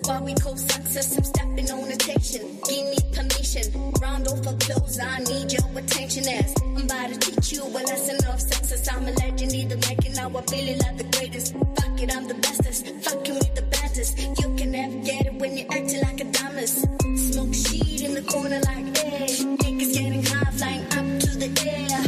[0.09, 1.17] why we success.
[1.17, 2.41] I'm stepping on attention.
[2.67, 3.65] Give me permission.
[4.01, 8.17] Round off applause, I need your attention as I'm about to teach you a lesson
[8.27, 8.87] of success.
[8.91, 11.53] I'm a legend, either making now I feel like the greatest.
[11.53, 12.87] Fuck it, I'm the bestest.
[13.05, 14.17] Fucking with the baddest.
[14.41, 16.79] You can never get it when you're acting like a dumbest.
[17.31, 19.27] Smoke shit in the corner like, hey.
[19.61, 22.01] Niggas getting high, flying up to the air.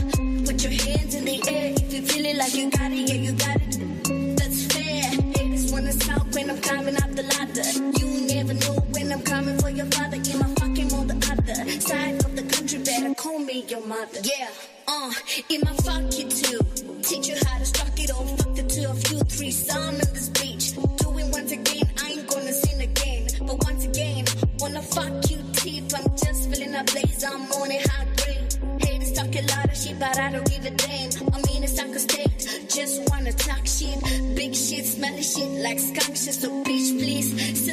[0.46, 3.22] Put your hands in the air if you feel it like you got it, yeah,
[3.26, 4.38] you got it.
[4.38, 5.04] That's fair.
[5.38, 7.11] Haters wanna talk when I'm climbing up
[7.54, 8.00] the ladder.
[8.00, 10.18] You never know when I'm coming for your father.
[10.18, 14.20] In my fucking on the other side of the country, better call me your mother.
[14.24, 14.50] Yeah,
[14.88, 15.12] uh,
[15.50, 16.60] in my fuck you too.
[17.04, 18.26] Teach you how to struck it all.
[18.26, 20.74] Fuck the two of you, three some in this beach.
[20.76, 23.28] Do it once again, I ain't gonna sin again.
[23.40, 24.26] But once again,
[24.60, 25.94] wanna fuck you teeth.
[25.96, 28.82] I'm just feeling a blaze, I'm on it hot grade.
[28.82, 31.10] Haters talk a lot of shit, but I don't give a damn.
[31.34, 32.68] I mean, it's like a state.
[32.70, 34.00] Just wanna talk shit.
[34.36, 36.36] Big shit, smelly shit like skunk shit.
[36.36, 37.01] So bitch,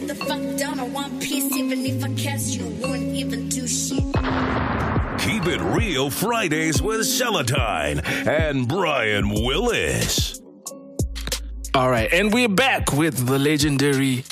[0.08, 1.52] the fuck down on one piece.
[1.54, 4.02] Even if I catch you, won't even do shit.
[5.20, 10.40] Keep it real Fridays with Seletine and Brian Willis.
[11.74, 14.24] All right, and we're back with the legendary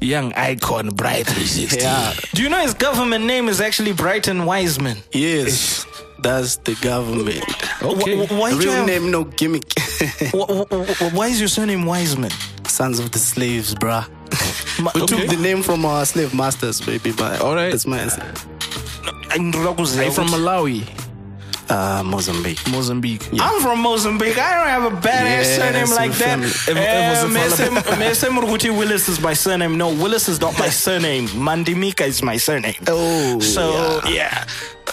[0.00, 1.80] young icon Bright 360.
[1.82, 4.96] yeah Do you know his government name is actually Brighton Wiseman?
[5.12, 5.86] yes
[6.22, 7.44] that's the government
[7.82, 8.16] Okay.
[8.16, 11.84] Wh- wh- why, real have- name no gimmick wh- wh- wh- why is your surname
[11.84, 12.30] Wiseman?
[12.66, 14.06] sons of the slaves bruh
[14.82, 15.16] Ma- we okay.
[15.20, 17.70] took the name from our slave masters baby but All right.
[17.70, 18.22] that's my answer
[19.30, 20.88] Nginoda Are you from Malawi?
[21.70, 23.28] uh, Mozambique Mozambique.
[23.40, 24.36] I'm from Mozambique.
[24.36, 26.18] I don't have a badass Yes, surname like we're that.
[26.18, 26.50] family.
[26.68, 29.78] Ever- ever Eh, was a Mese- Mese Muruguti Willis is my surname.
[29.78, 31.28] No, Willis is not my surname.
[31.28, 32.74] Mandimika is my surname.
[32.88, 34.44] Oh, so yeah.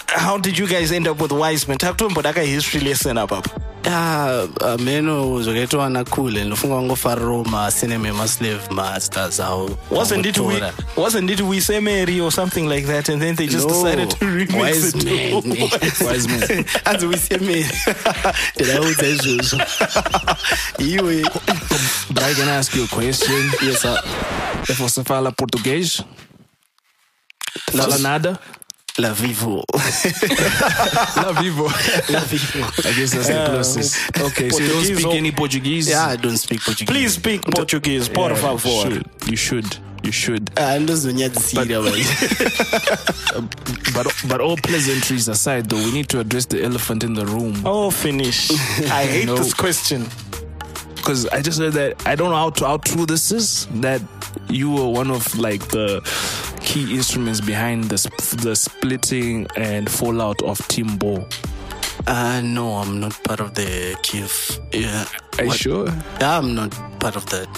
[0.06, 1.78] How did you guys end up with Wiseman?
[1.78, 3.32] Talk to him, but I got history lesson up.
[3.32, 3.46] up.
[3.84, 4.46] ya
[4.78, 10.44] meno zvakaitwa nakule ndofunga wangofarirawo masinema emaslave masters awo Wasn't it we?
[10.60, 10.72] Vangotora.
[10.96, 14.16] Wasn't it we say Mary or something like that, and then they just decided to
[14.26, 15.04] remix Wise it.
[15.04, 15.42] man.
[15.42, 16.64] to Wise man.
[16.84, 17.66] anzi wisemeri
[18.56, 19.60] ndinaudza izvozvo
[20.78, 21.22] iwe
[22.10, 23.50] Bright, can I ask you a question?
[23.62, 24.02] yes sir.
[24.68, 26.02] If você fala português,
[27.76, 28.38] fala nada?
[28.98, 29.64] La vivo
[31.16, 31.70] La vivo.
[32.08, 33.96] la vivo I guess that's the um, closest.
[34.20, 35.88] Okay, so you don't speak any Portuguese?
[35.88, 38.68] yeah i don't speak portuguese Please speak Portuguese, por Yeah, favor.
[38.68, 39.06] You should.
[39.30, 39.78] You should.
[40.02, 40.50] You should.
[40.56, 42.02] Ah, Ndozonyadzisira vai
[43.94, 47.54] But but all pleasantries aside, though, we need to address the elephant in the room.
[47.64, 48.50] Oh, finish.
[48.90, 49.36] I hate No.
[49.36, 50.06] this question.
[50.96, 53.66] Because I just heard that I don't know how, to, how true this is.
[53.80, 54.00] That
[54.48, 56.00] you were one of like the
[56.68, 61.24] key instruments behind the sp- the splitting and fallout of Team Bhoo.
[62.06, 64.60] Uh, no, I'm not part of the KIF.
[64.72, 65.04] Yeah.
[65.38, 65.86] Are you What- sure?
[66.20, 67.48] Yeah, I'm not part of that.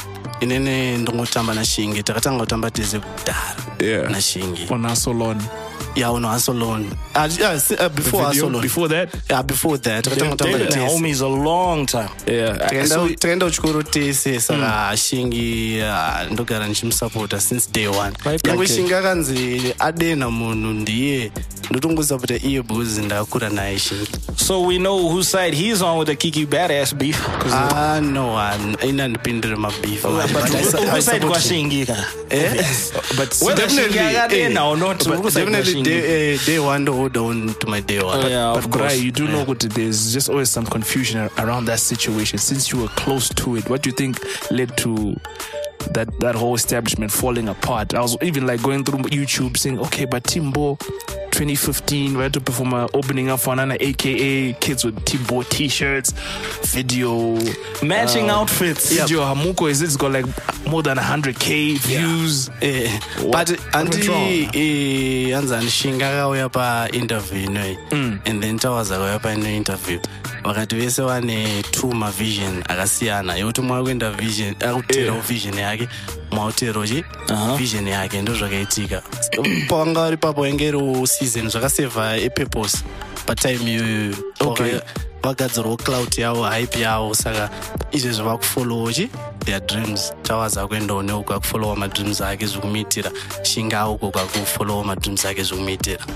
[0.41, 4.11] inene ndongotamba nashingi takatanga kutamba tese kudhara Yeah.
[4.11, 5.43] nashingi On Asolon.
[5.97, 9.09] Yeah uno hustle alone uh, yes, uh, before alone Before that?
[9.29, 10.05] yeah before that.
[10.05, 12.09] They've dated is a long time.
[12.27, 12.57] Yeah.
[12.59, 18.13] takaenda So, kuchikoro tese saka shingi ah, ndogara ndichimusapota since day one.
[18.45, 21.33] Nyangwe shingi akanzi adena munhu ndiye.
[21.71, 26.17] Ndotongosaputa iye because ndakakura naye shingi So we know whose side he's on with the
[26.17, 27.21] Kiki badass beef.
[27.53, 28.37] Ah uh, no
[28.89, 31.97] ina ndipindire mabeef but whose side kwa Shingi ka?
[33.17, 35.80] but Whether Definitely, Shingi akadena or not, definitely?
[35.85, 38.25] Day, uh, day one to hold on to my day one.
[38.25, 39.01] Oh, yeah, But of course.
[39.01, 42.39] You do know what there's just always some confusion around that situation.
[42.39, 44.19] Since you were close to it, what do you think
[44.51, 45.17] led to
[45.95, 47.95] that that whole establishment falling apart?
[47.95, 50.77] I was even like going through YouTube saying, okay, but Team Bhoo
[51.33, 55.49] 2015, we had to perform a opening up for Nana, aka kids with Team Bhoo
[55.49, 56.13] t-shirts,
[56.67, 57.39] video
[57.83, 58.91] Matching um, outfits.
[58.93, 60.27] Video Hamuko is it's got like
[60.67, 62.51] more than 100k views.
[62.61, 62.91] Eh,
[63.23, 64.17] What- but what went wrong?
[64.17, 68.19] andi hanzi andishinga akauya painterview inoyi Mm.
[68.27, 69.99] and then tawas akauya paino interview
[70.45, 75.70] vakati vese vane two mavision akasiyana yekuti mwakuenda vision akuteerawo vision yake
[76.31, 77.05] mwauterawo chi
[77.59, 79.03] vision yake ndo zvakaitika
[79.69, 82.79] pawanga vari papo wainge iriwo season zvakasevha epurpose
[83.27, 84.81] patime iyoyo Okay.
[85.23, 87.51] Vagadzirawo cloud yavo hype yavo saka
[87.93, 89.11] izvezvo vakufolowo chi
[89.45, 90.13] their dreams.
[90.23, 93.11] Tawaza kuendawo neuko akufolowa madreams ake zvikumiitira
[93.43, 96.07] shinga uko kwakufolowa madreams ake zvikumiitira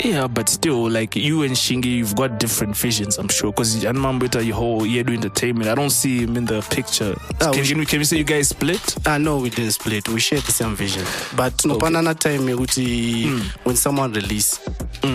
[0.00, 3.52] Yeah, but still, like you and Shingi, you've got different visions, I'm sure.
[3.52, 7.14] Because Anmambita, your whole year entertainment, I don't see him in the picture.
[7.40, 8.96] Ah, can, we- can, we, can we say you guys split?
[9.06, 10.06] Ah, no, we didn't split.
[10.08, 11.04] We shared the same vision.
[11.36, 14.58] But tinopanana time yekuti when someone release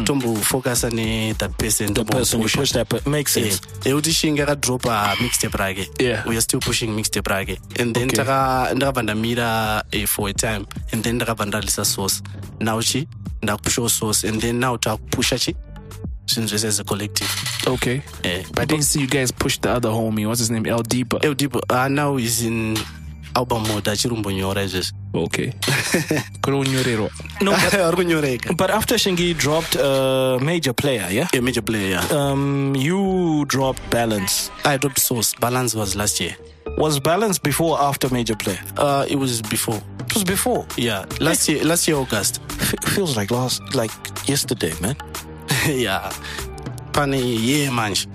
[0.06, 3.60] tombofocusa ne that person The person you push that per- makes sense.
[3.86, 6.24] yekuti shingi akadropa mixtape rake Yeah.
[6.28, 8.18] we are still pushing mixtape rake and then Okay.
[8.18, 12.22] taka- ndakabva ndamira eh, for a time and then ndakabva ndarisa source
[12.60, 13.08] now chi
[13.42, 15.56] ndakupushawo source and then now takupusha chi
[16.26, 17.30] zvinhu zvese as a collective
[17.68, 18.02] Okay.
[18.24, 20.26] Eh, But I didn't see you guys push the other homie.
[20.26, 20.66] What's his name?
[20.66, 21.20] El Deepa.
[21.22, 22.78] Eldipo, uh, now is in
[23.36, 25.52] achirumbunyora izvezvi Okay.
[26.42, 27.10] Kuronyorero.
[27.42, 31.28] No, but, ari kunyoreka but after Shingi dropped a major player, yeah?
[31.34, 32.06] a major player yeah.
[32.12, 34.52] Um, you dropped Balance.
[34.66, 35.34] I dropped Source.
[35.40, 36.36] Balance was last year.
[36.78, 38.60] Was Balance before or after major player?
[38.78, 39.82] Uh, it was before.
[40.06, 40.66] It was before.
[40.78, 41.64] Yeah, last year.
[41.64, 42.40] Last year August.
[42.60, 43.92] F- feels like last, like
[44.28, 44.96] yesterday, man.
[45.68, 46.12] yeah,
[46.94, 48.06] pane yeah manje.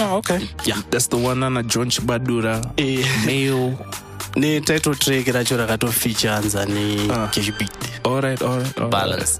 [0.00, 0.48] Oh, okay.
[0.64, 2.64] Yeah, That's the one on a John Chibadura.
[2.78, 3.76] Eh, Male.
[4.36, 7.28] Ne title track racho rakatofeature anzani Ah.
[7.32, 7.70] Cash Beat
[8.04, 8.90] All right, all right, all right.
[8.90, 9.38] Balance.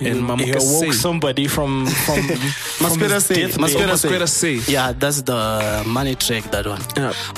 [0.00, 0.98] And He Mamuka awoke say.
[0.98, 3.96] somebody from from, from Masquerade his say, death Masquerade bed.
[3.98, 4.08] say.
[4.08, 4.72] Masquerade say.
[4.72, 6.80] Yeah, that's the money track that one.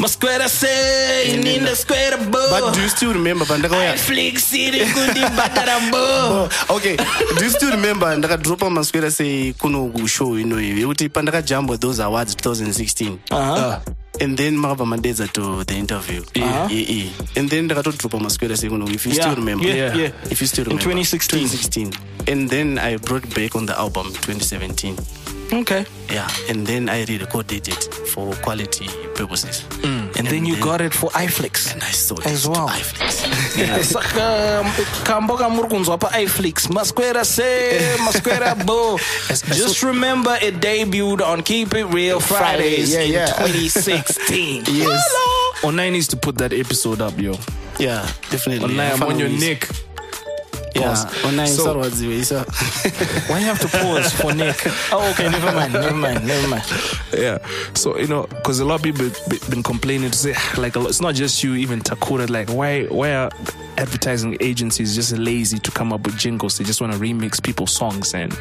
[0.00, 3.96] Masquerade say in the square But do you still remember pandakauya?
[3.98, 6.48] Flick City kundi batara bo.
[6.76, 6.96] okay
[7.38, 13.18] do you still remember ndakadropa maswera sei kuno kushow inoyi yekuti pandakajambwa those awards 2016
[13.30, 13.76] Uh-huh.
[14.20, 16.68] And then makabva madedza to the interview Uh-huh.
[16.70, 17.10] yeah, yeah.
[17.36, 20.10] and then ndakatodropa sei kuno if you Yeah, still remember yeah, yeah.
[20.30, 21.40] if you still In remember 2016.
[21.48, 21.92] 2016
[22.32, 24.96] and then i brought back on the album 2017
[25.52, 25.84] Okay.
[26.10, 29.64] yeah and then i re-recorded it for quality purposes
[30.18, 31.72] And then you got it for iFlix.
[31.72, 32.66] and i sold As it well.
[32.68, 33.28] to iFlix.
[33.82, 34.64] Saka
[35.04, 38.98] kambo kamuri kunzwa paiflix masquera se masquera bo
[39.56, 43.44] just remember it debuted on keep it real fridays yeah, yeah.
[43.44, 45.02] in 2016 yes.
[45.62, 47.34] Online needs to put that episode up, yo.
[47.78, 48.64] yeah definitely.
[48.64, 49.85] Online, I'm on your Fana
[50.78, 50.82] neck.
[50.82, 51.24] yeah Pause.
[51.24, 52.44] Oh, online So- isa uh,
[53.28, 54.56] why you have to pause for nick
[54.92, 56.64] oh okay never mind never mind never mind
[57.16, 57.38] Yeah.
[57.74, 60.88] So you know, because a lot of people be- been complaining to say like lot,
[60.88, 62.28] it's not just you, even Takura.
[62.28, 63.30] Like why why are
[63.78, 66.58] advertising agencies just lazy to come up with jingles?
[66.58, 68.36] They just want to remix people's songs and.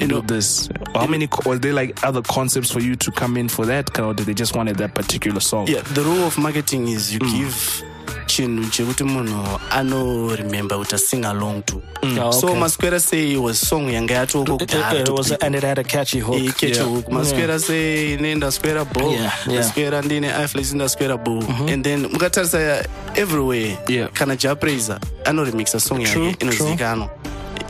[0.00, 0.68] You know this.
[0.94, 1.28] How many?
[1.46, 4.34] Was there like other concepts for you to come in for that, or did they
[4.34, 5.68] just wanted that particular song?
[5.68, 7.38] yeah the rule of marketing is you mm.
[7.38, 7.84] give
[8.26, 11.82] chinhu chekuti munhu anoremember kuti asing along to.
[12.20, 12.60] Oh, so okay.
[12.60, 16.20] maswera say was song yanga yatoko It- it- it was and it had a catchy
[16.20, 16.36] hook.
[16.36, 17.06] Eh, catchy hook.
[17.08, 17.60] Maswera mm.
[17.60, 19.14] say ine ndaswera bo
[19.46, 21.68] ndaswera ndine iFlix ndaswera bo mm-hmm.
[21.68, 22.84] and then mukatarisa
[23.14, 24.08] everywhere Yeah.
[24.12, 27.08] kana Jah Prayzah anoremixa song yake inozivikanwa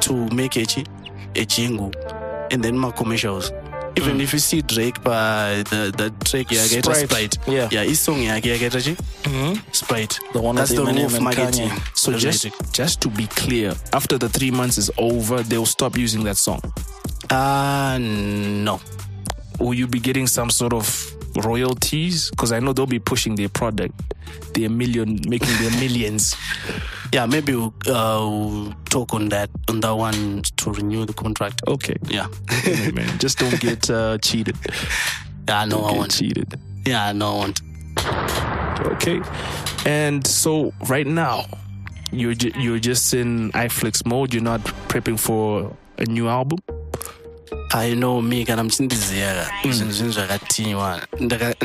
[0.01, 0.85] to make echi
[1.35, 1.93] ejingu
[2.51, 3.53] and then macommercials
[3.97, 7.39] even if you see drake pa the, the track yake yaita Sprite.
[7.47, 7.69] Yeah.
[7.71, 8.95] yeah his song yake yakaita chi
[9.73, 11.71] sprite The one that's the rule Eminem of and marketing.
[11.95, 16.25] So just just to be clear, after the three months is over, they'll stop using
[16.25, 16.61] that song.
[17.31, 18.81] uh no
[19.61, 20.87] Will you be getting some sort of
[21.43, 22.31] royalties?
[22.31, 23.95] Because I know they'll be pushing their product,
[24.55, 26.37] their million, making their millions.
[27.13, 31.63] Yeah, maybe we'll, uh, we'll talk on that on that one to renew the contract.
[31.69, 31.95] Okay.
[32.09, 32.27] Yeah.
[32.93, 34.57] Man, just don't get uh, cheated.
[35.49, 36.11] Yeah, no, Don't I won't.
[36.11, 36.59] cheated.
[36.85, 37.61] Yeah, I won't.
[38.95, 39.21] Okay.
[39.87, 41.45] And so right now,
[42.11, 44.35] you're ju- you're just in iFlix mode.
[44.35, 46.59] You're not prepping for a new album.
[47.75, 51.01] I know me kana muchindiziya ka zvinhu zvinhu zvakatinywa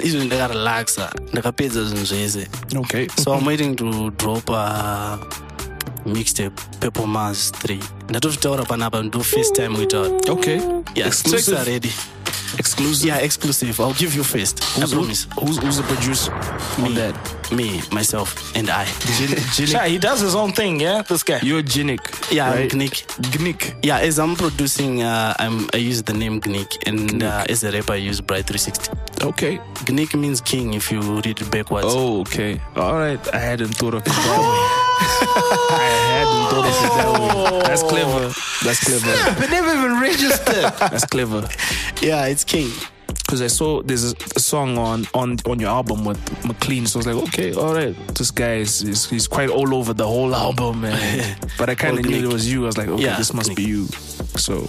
[0.03, 0.25] izvo mm.
[0.25, 1.13] ndakarelaxa ah.
[1.33, 3.07] ndakapedza zvinhu zvese Okay.
[3.23, 5.17] so i'm waiting to drop a
[6.05, 7.77] mixtape purple mars 3
[8.09, 10.59] ndatozvitaura panapa ndo first time witaura Okay.
[10.95, 11.63] yeah Exclusive?
[11.63, 11.91] ready
[12.57, 13.07] Exclusive.
[13.07, 16.33] yeah exclusive i'll give you first i Who's, promise who's, who's the producer
[16.83, 17.15] on that?
[17.51, 21.01] me myself and i Sha, he does his own thing, yeah.
[21.01, 21.39] This guy.
[21.41, 22.31] You're Gnick.
[22.31, 22.71] yeah right?
[22.71, 23.05] I'm Gnick.
[23.39, 23.75] Gnick.
[23.83, 27.71] yeah as i'm producing uh, I'm, i use the name gnick and uh, as a
[27.71, 28.91] rapper i use bright 360
[29.25, 29.57] Okay.
[29.87, 32.61] gnick means king if you read it backwards Oh, okay.
[32.75, 33.19] All right.
[33.33, 34.39] I hadn't thought of it that
[34.77, 34.78] way.
[35.41, 35.87] I
[36.17, 37.59] hadn't thought of it that way.
[37.67, 38.33] That's clever.
[38.63, 39.39] That's clever.
[39.39, 40.73] But never even registered.
[40.91, 41.47] That's clever.
[42.01, 42.71] yeah it's king
[43.07, 46.99] Because I saw there's a, song on, on on your album with McLean, so I
[46.99, 50.33] was like, okay, all right, this guy is, is he's quite all over the whole
[50.35, 51.37] album, man.
[51.57, 52.63] but I kind of knew it was you.
[52.63, 53.85] I was like, okay, Yeah, this must be you.
[54.35, 54.67] So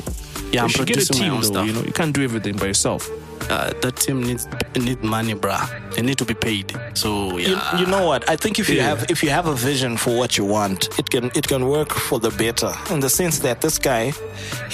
[0.52, 1.46] yeah you i'm should get a producing my team own though.
[1.52, 3.02] stuff You know, you can't do everything by yourself.
[3.50, 4.44] uh, that team needs
[4.88, 5.64] need money, bruh.
[5.94, 6.66] They need to be paid.
[6.94, 8.20] So You, yeah, you know what?
[8.34, 8.88] I think if you Yeah.
[8.90, 11.90] have if you have a vision for what you want, it can it can work
[12.08, 12.72] for the better.
[12.94, 14.12] In the sense that this guy,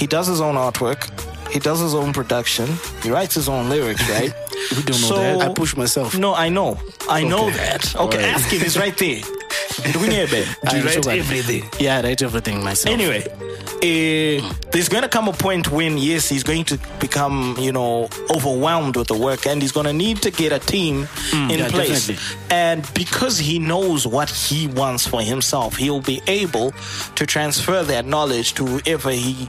[0.01, 1.01] he does his own artwork,
[1.53, 2.67] he does his own production,
[3.03, 4.33] he writes his own lyrics, right?
[4.75, 5.49] We don't know that.
[5.49, 6.09] I push myself.
[6.25, 6.71] no, I know,
[7.19, 7.81] I know that.
[7.95, 8.35] Okay, Alright.
[8.35, 8.61] ask him.
[8.61, 9.21] He's right there.
[10.73, 11.69] You write sure everything?
[11.79, 12.93] Yeah, I write everything myself.
[12.93, 17.71] Anyway, uh, there's going to come a point when, yes, he's going to become, you
[17.71, 21.59] know, overwhelmed with the work and he's going to need to get a team in
[21.59, 22.07] yeah, place.
[22.07, 22.37] definitely.
[22.49, 26.71] And because he knows what he wants for himself, he'll be able
[27.15, 29.47] to transfer that knowledge to whoever he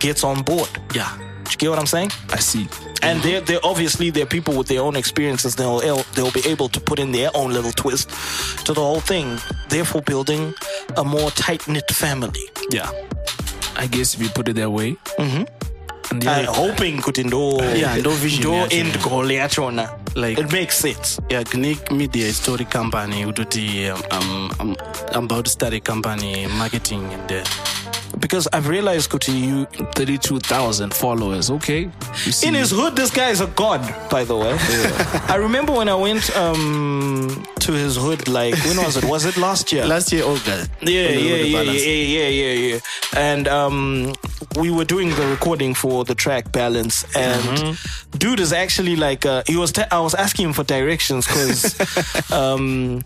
[0.00, 0.68] gets on board.
[0.94, 1.16] yeah,
[1.48, 2.10] Do you get what I'm saying?
[2.30, 2.68] I see.
[3.02, 5.56] And they're, they're obviously they're people with their own experiences.
[5.56, 5.80] They'll
[6.14, 8.10] they'll be able to put in their own little twist
[8.66, 9.38] to the whole thing,
[9.68, 10.54] therefore building
[10.96, 12.44] a more tight knit family.
[12.70, 12.90] yeah,
[13.76, 14.96] I guess if you put it that way.
[15.18, 15.44] Mm-hmm.
[16.10, 20.40] And the Uh, other- hoping kuti ndo Yeah, ndo vision ndo end goal yachona Like-
[20.40, 21.42] it makes sense yeah.
[21.44, 23.24] Gnick Media Story Company.
[23.26, 24.76] Utoti, um, I'm, I'm,
[25.14, 27.44] I'm about to start a company marketing and uh,
[28.18, 31.50] because I've realized you 32,000 followers.
[31.50, 31.90] Okay.
[32.42, 33.80] In his hood this guy is a god
[34.10, 34.56] by the way
[35.28, 39.36] I remember when I went um to his hood like when was it was it
[39.36, 40.70] last year last year August.
[40.82, 42.78] Yeah, yeah, yeah, yeah, yeah, yeah, yeah.
[43.16, 44.12] And um,
[44.56, 48.18] we were doing the recording for the track balance, and Mm-hmm.
[48.18, 49.72] dude is actually like uh, he was.
[49.90, 51.74] I was asking him for directions because,
[52.32, 53.02] um,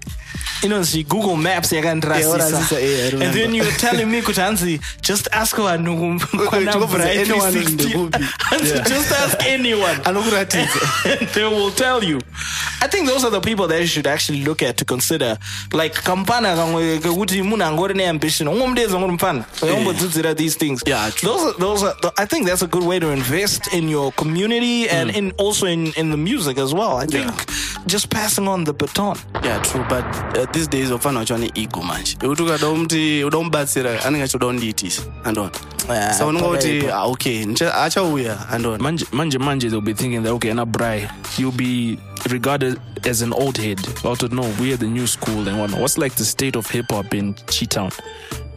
[0.62, 3.70] you know, see Google Maps, yeah, what I say, yeah, I and then you were
[3.78, 5.86] telling me, Kutanzi, just ask one.
[5.86, 6.18] anyone
[7.56, 8.18] in the movie.
[8.88, 10.16] Just ask anyone and
[11.34, 12.20] they will tell you.
[12.80, 15.38] I think those are the people that you should actually look at to consider.
[15.72, 21.10] Like kampana kamwe kekuti munhu angori neambition umwe mudezi angori mufana uyambodzidzira these things Yeah,
[21.22, 24.88] those are, those are i think that's a good way to invest in your community
[24.88, 25.16] and Mm.
[25.16, 27.26] in also in, in the music as well i think
[27.86, 29.16] just passing on the baton.
[29.44, 30.04] Yeah true but
[30.38, 34.46] uh, these days wafana wacho ane ego manje ekuti ukada kuti uda kumubatsira anenge achida
[34.46, 35.50] kundiitisa andona
[35.88, 36.94] Yeah, so unonga kuti pakarepo.
[36.96, 40.66] ah, okay ndicha- achauya andona Manje, manje, manje, they'll be thinking that, okay, and a
[40.66, 41.98] Bry, you'll be
[42.30, 43.80] regarded as an old head.
[44.04, 45.80] Well, to know, we're the new school and whatnot.
[45.80, 47.90] What's like the state of hip hop in Cheetown?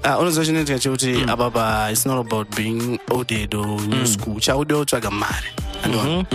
[0.04, 4.36] Ah, unoziva chinoitika chekuti apapa it's not about being olded or new school.
[4.40, 5.48] Chauda kutsvaga mari
[5.84, 6.26] andona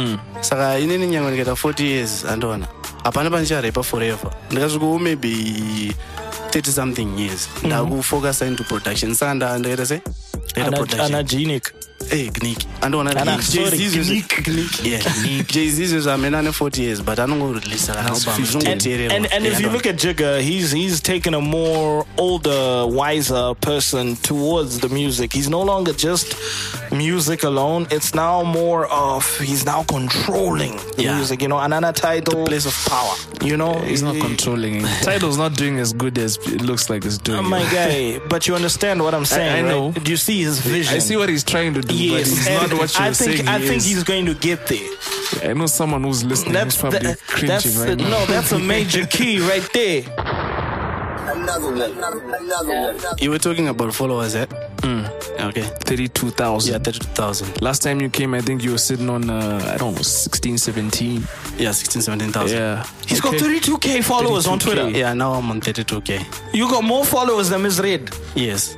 [0.40, 2.66] saka inini nyangwe ndikaita 40 years andona
[3.04, 4.30] hapana pandicharepa forever.
[4.50, 5.94] Ndikasvikawo maybe
[6.50, 7.48] 30 something years.
[7.62, 9.14] Ndakufocusa into production.
[9.14, 9.34] Saka
[10.34, 11.72] nda- ndakaita se ndakaita Ana- production anagenic
[12.10, 12.58] Eh, Gnick.
[12.80, 19.16] andona Ana- sorry, Gnick, jayzizo zvamene ane 40 years but anongoreleasa kana album and, zvinongoteererwa
[19.16, 24.16] and, and if you look at Jigga, he's he's taken a more older, wiser person
[24.16, 25.32] towards the music.
[25.32, 26.34] He's no longer just
[26.90, 27.86] music alone.
[27.90, 31.16] It's now more of he's now controlling the Yeah.
[31.16, 31.42] music.
[31.42, 33.14] You know, another title, place of power
[33.44, 34.82] You know, He's not controlling.
[35.02, 37.38] Title's not doing as good as it looks like it's doing.
[37.38, 39.70] Oh my guy, but you understand what I'm saying, I right?
[39.70, 39.92] know.
[39.92, 40.94] Do you see his vision?
[40.94, 43.12] I see what he's trying to do, but Yes, it's and not what you're I
[43.12, 43.48] think saying.
[43.48, 43.84] I he think is.
[43.86, 44.88] he's going to get there.
[45.42, 48.08] I know someone who's listening That's who's probably that- cringing that's right now.
[48.10, 50.02] no, that's a major key right there.
[53.18, 54.46] You were talking about followers, eh?
[55.40, 55.62] Okay.
[55.62, 56.72] 32,000.
[56.72, 57.62] Yeah, 32,000.
[57.62, 60.58] Last time you came, I think you were sitting on, uh, I don't know, 16,
[60.58, 61.22] 17.
[61.58, 62.56] Yeah, 16, 17,000.
[62.58, 62.84] Yeah.
[63.06, 64.62] He's got 32k followers on 32K.
[64.62, 64.90] Twitter.
[64.90, 66.54] Yeah, now I'm on 32k.
[66.54, 67.80] You got more followers than Ms.
[67.80, 68.10] Red.
[68.34, 68.76] Yes.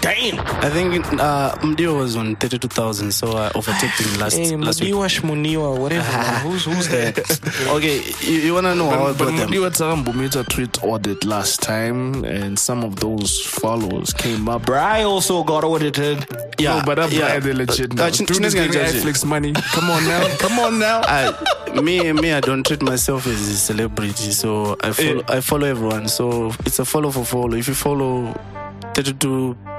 [0.00, 0.40] Damn.
[0.64, 4.94] I think uh, Mdio was on 32,000, so I overtook him last, Hey, last week.
[4.94, 6.02] Madiwa Shmuniwa, whatever.
[6.48, 7.18] who's who's that?
[7.76, 9.52] Okay, you, you want to know how I But got them?
[9.52, 14.64] you were telling Bumita tweet audit last time, and some of those followers came up.
[14.64, 16.26] Bry also got audited.
[16.58, 17.36] Yeah, no, but I'm yeah.
[17.38, 17.52] yeah.
[17.54, 17.92] legit.
[17.92, 18.10] Uh, Now.
[18.10, 19.04] Chin- Dude Chin is is gonna getting judge it.
[19.06, 19.52] Netflix money.
[19.74, 20.36] Come on now.
[20.38, 21.02] Come on now.
[21.04, 25.66] I, me, me, I don't treat myself as a celebrity, so I follow, I follow
[25.66, 26.08] everyone.
[26.08, 27.54] So it's a follow for follow.
[27.54, 28.34] If you follow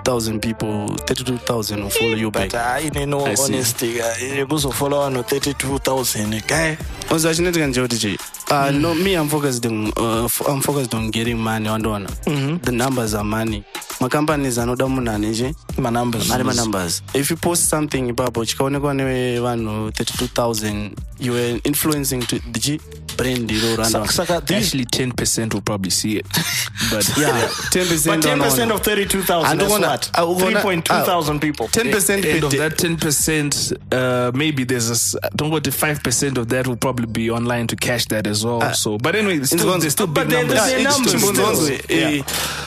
[0.04, 2.52] 32,000 people, 32,000 will follow you back.
[2.52, 3.54] But I in no I see.
[3.54, 6.78] honesty, I was follow on 32,000 guy.
[7.12, 8.18] Also, I shouldn't get DJ.
[8.52, 11.68] Uh, no, me, I'm focused on, uh, f- I'm focused on getting money.
[11.70, 13.64] On the numbers are money.
[14.00, 16.28] My companies are not munhu My numbers.
[16.28, 22.80] mari numbers if you post something ipapo chikaonekwa nevanhu 32000 you were influencing to the
[23.16, 26.26] brand iroro and Saka, saka, these, Actually, 10% will probably see it.
[26.90, 29.62] But yeah 10% but 10% of 32,000 And
[29.94, 30.18] is ukona- what?
[30.18, 31.68] uh, ukona- 3.2 thousand people.
[31.68, 36.48] 10% end of that 10%, uh, maybe there's a, s- don't go to 5% of
[36.48, 38.62] that will probably be online to cash that as well.
[38.64, 40.72] Uh, so, but anyway, it's still, there's still but big they're the numbers.
[40.72, 41.98] same It's numbers still- still.
[41.98, 42.10] Yeah.
[42.10, 42.24] Eh,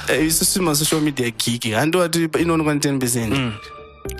[0.08, 3.52] eh, isusu masocial media gigi handowati inoonekwa ni 10 mm.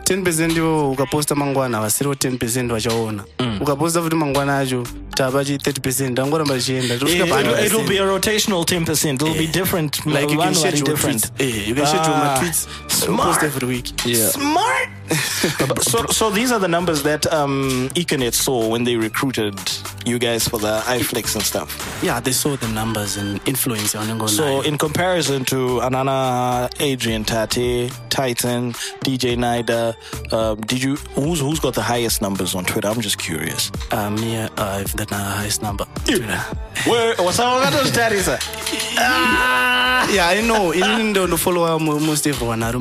[0.05, 1.39] 10 ivo ukaposta mm.
[1.41, 3.25] mangwana vasiriwo 10 vachaona
[3.61, 9.15] ukaposta futi mangwana acho tavachi 30 angoramba chienda It, it'll be a rotational 10%.
[9.15, 10.05] It'll be different.
[10.07, 11.23] like you can schedule different.
[11.37, 11.41] tweets.
[11.41, 13.29] Eh, you can schedule my Ah, tweets smart.
[13.41, 14.29] post every week Yeah.
[14.29, 14.89] Smart.
[15.83, 19.55] so, so these are the numbers that um, Econet saw when they recruited
[20.07, 21.69] you guys for the iFlix and stuff.
[22.03, 27.91] yeah they saw the numbers and influence on So, in comparison to Anana, Adrian Tate,
[28.09, 28.73] Tytan,
[29.05, 29.95] DJ Nida,
[30.33, 32.89] um, did you who's who's got the highest numbers on Twitter?
[32.89, 33.71] I'm just curious.
[33.91, 35.04] uh, me uh, I've the
[35.63, 35.87] number.
[36.87, 37.61] Where what's our
[38.23, 38.39] sir?
[40.13, 40.73] yeah i know.
[40.75, 42.79] Inini ndo ndofollowa mo- most everyone ari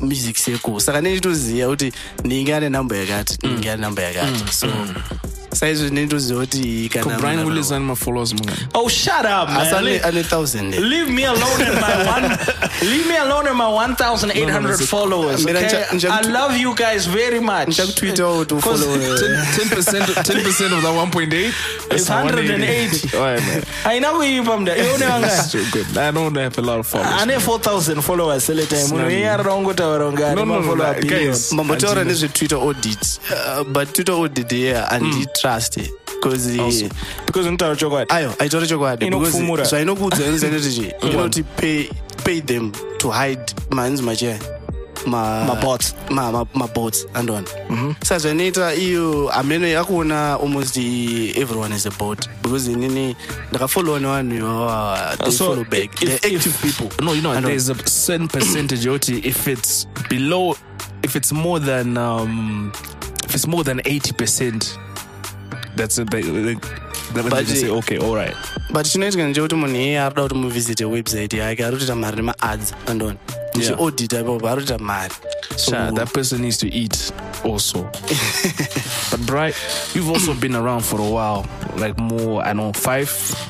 [0.00, 0.80] music circle.
[0.80, 1.92] Saka ndinitoziva kuti
[2.24, 4.52] ndinge ane namba yakati ndinge ane namba yakati.
[4.52, 4.66] So
[5.54, 8.56] saizvo ndinitoziva kuti Ko kana Brian munhu- Willis and my followers, man.
[8.74, 9.74] Oh, shut up, man.
[9.74, 12.28] ane Leave, ane 1000 leave me alone in my one.
[12.82, 15.44] leave me alone in my 1,800 No, no, no, followers.
[15.46, 15.52] Okay?
[15.54, 17.66] nja- nja- I love you guys very much.
[17.68, 21.52] ndichakutwiitawo kuti ufollow 10% 10% of that 1.8
[21.90, 23.16] It's 180.
[23.16, 23.62] All right, man.
[23.84, 24.76] Haina kuipa mda.
[24.76, 25.26] Ione wanga.
[25.26, 25.54] That's.
[25.96, 27.22] I don't have a lot of followers.
[27.22, 29.14] ane 4000 followers sele time uno Snani.
[29.14, 31.24] iye arongotavara unga ane No, no, no, mafollower no, billion.
[31.32, 31.52] guys.
[31.52, 34.92] mambotaura nezvetwitter audit uh, but twitter audit yeah
[35.48, 36.88] handitrust because Also.
[37.26, 39.64] because unotaura chokwadi ayo aitaura chokwadi Inokufumura.
[39.64, 41.84] zvainokuudza inozanetichi inoti pay,
[42.24, 44.38] pay them to hide manzi machia
[45.06, 45.94] Mabots.
[46.54, 47.46] mabots andona
[48.04, 53.16] sa zvainoita iyo hameno yakuona almost everyone is a bot because inini
[53.50, 57.48] ndakafollowa nevanhu ivava they So, follow back they're active people No, you know, know.
[57.48, 60.56] there's a certain percentage, Oti, if it's below,
[61.02, 62.72] if it's more than, um,
[63.26, 64.78] if it's more than 80%,
[65.76, 65.96] that's.
[65.96, 66.56] They, they, they,
[67.14, 68.34] But they say, okay, all right.
[68.72, 73.16] but chinoitika ndechekuti munhu iye arikuda kuti muvisite website yake ari kutoita mari nemaads andona
[73.54, 75.14] ndichiaudita ipapo ari kutoita mari
[75.94, 77.12] that person needs to eat
[77.44, 77.82] also.
[79.10, 79.54] but Bright,
[79.94, 81.46] you've also been around for a while,
[81.76, 83.08] like more, I know, five,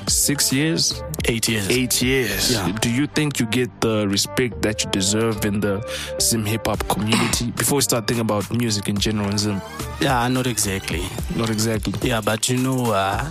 [0.08, 2.52] six years, eight years eight years.
[2.52, 2.70] Yeah.
[2.80, 5.74] Do you think you get the respect that you deserve in the
[6.20, 7.50] Zim hip hop community?
[7.56, 9.60] Before we start thinking about music in general in Zim,
[10.00, 11.02] yeah not exactly
[11.36, 11.92] not exactly.
[12.08, 13.24] yeah but you know uh,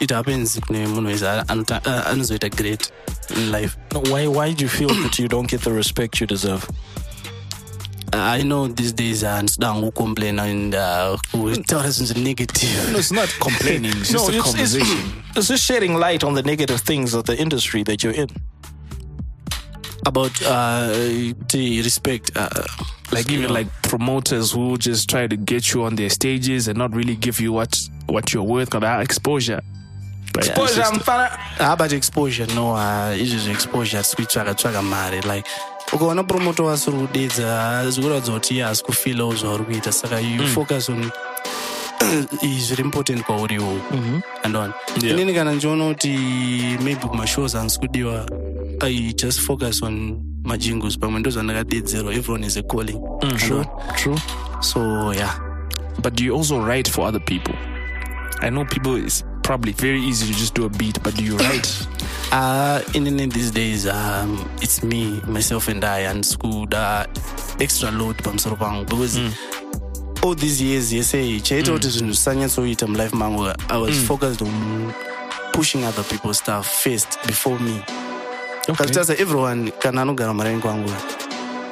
[0.00, 2.90] it happens munhu wese anota- uh, anozoita great
[3.36, 3.76] in life
[4.10, 6.64] why why do you feel that you don't get the respect you deserve
[8.12, 13.12] i know these days uh, ndinoda ngocomplaina and uh, kutaura zvinhu zviri negative No, it's
[13.12, 13.92] not complaining.
[14.00, 14.98] It's just a it's, conversation.
[15.30, 18.28] it's, it's just shedding light on the negative things of the industry that you're in
[20.06, 20.88] about uh,
[21.48, 22.48] the respect uh,
[23.12, 26.94] like even like promoters who just try to get you on their stages and not
[26.94, 29.60] really give you what what you're worth or that exposure.
[30.38, 31.28] Exposure, It's just- mfana.
[31.60, 35.44] Ah, but exposure no uh, exposure hatisi kuitsvaka tsvaka mari like
[35.92, 40.46] ukaona promoto wasi uri kudedza zvikuratidza kuti iye kufilawo zvauri kuita saka you mm.
[40.46, 41.10] focus on
[42.58, 44.20] zviri important kwauriwo mm-hmm.
[44.42, 44.72] andona
[45.02, 45.16] Yeah.
[45.16, 46.08] inini kana ndichiona kuti
[46.84, 48.26] maybe kumashows handisi kudiwa
[48.80, 53.64] i just focus on majingles pamwe ndo zvandakadedzerwa everyone is a calling mm, True,
[53.96, 54.18] true.
[54.60, 55.50] so yeah
[56.02, 57.54] But do you also write for other people?
[58.40, 61.36] I know people it's probably very easy to just do a beat, but do you
[61.36, 61.86] write?
[62.32, 67.04] Uh, in, in these days, um, it's me, myself, and I, and school uh,
[67.60, 69.18] extra load pamusoro pangu because
[70.22, 74.92] all these years yese chaita kuti zvinhu zvisanyatsoita mulife mangu i was focused on
[75.52, 77.82] pushing other people's stuff first before me.
[78.66, 80.34] Kazvitasa everyone kana anogara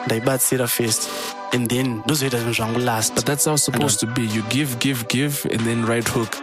[0.09, 1.09] maraini kwangu ndaibatsira first
[1.53, 4.23] and then ndozoita zvinhu zvangu last But that's how it's supposed uh, to be.
[4.37, 6.37] You give, give, give, and then right hook.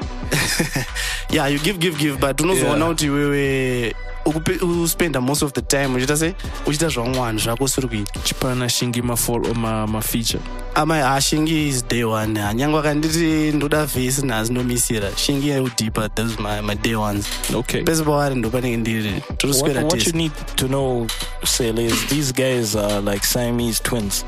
[1.29, 3.95] yeah you give give give but do unozoona kuti wewe ukupe-
[4.25, 8.19] uspenda most of the time uchiita se uchiita zvamwani zvako usiri kuita.
[8.19, 10.41] Chipana shingi mafol ma mafeature?
[10.75, 16.61] Amai hashingi is day one hanyange akanditi ndoda vhesi nhasi ndomisira shingi yaudipa those my,
[16.61, 17.25] my day ones.
[17.53, 17.83] Okay.
[17.83, 21.07] Pese pavari ndo panenge ndiri What, totoswera what you need to know,
[21.43, 24.25] is these guys are like Siamese twins.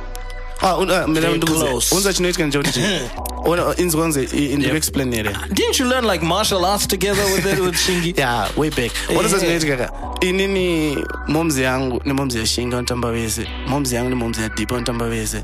[0.62, 1.96] Ah, They're close.
[1.96, 2.80] unza chinoitika eh, ndechekuti
[3.82, 4.22] inzwa kunze
[4.58, 8.14] ndikuexplainere Didn't you learn like martial arts together with it, with Shingi?
[8.20, 8.92] yeah way back.
[9.16, 9.92] Wanoza chinoitika ka
[10.22, 10.98] inini
[11.28, 15.44] momzi yangu nemomzi yashinga vanotamba vese momzi yangu nemomzi yadipa vanotamba vese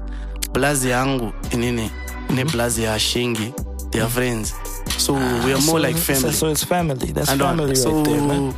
[0.54, 1.92] blazi yangu inini
[2.30, 2.94] neblazi mm-hmm.
[2.94, 3.54] yashingi
[3.92, 4.54] they are friends.
[4.98, 6.22] So ah, we are more So- like family.
[6.22, 7.12] So, so it's family.
[7.12, 8.54] That's And, family so right there, man.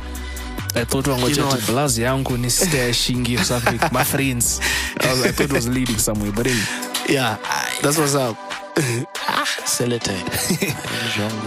[0.76, 1.60] I thought one was what?
[1.60, 3.80] blazi yangu ni sister shingi or something.
[3.92, 4.60] My friends.
[5.00, 6.86] I, was, I thought it was leading somewhere, but anyway.
[7.08, 7.38] yeah
[7.82, 8.36] that's what's up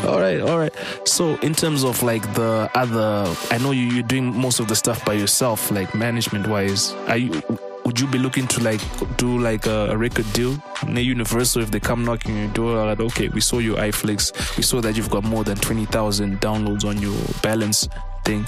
[0.08, 0.74] All right, all right.
[1.06, 4.76] So, in terms of like the other, I know you, you're doing most of the
[4.76, 6.94] stuff by yourself, like management wise.
[7.08, 7.44] Are you?
[7.86, 8.82] Would you be looking to like
[9.18, 10.58] do like a, a record deal?
[10.88, 14.64] Near Universal, if they come knocking your door, like, okay, we saw your iFlix, we
[14.64, 17.88] saw that you've got more than twenty thousand downloads on your balance
[18.26, 18.46] thing.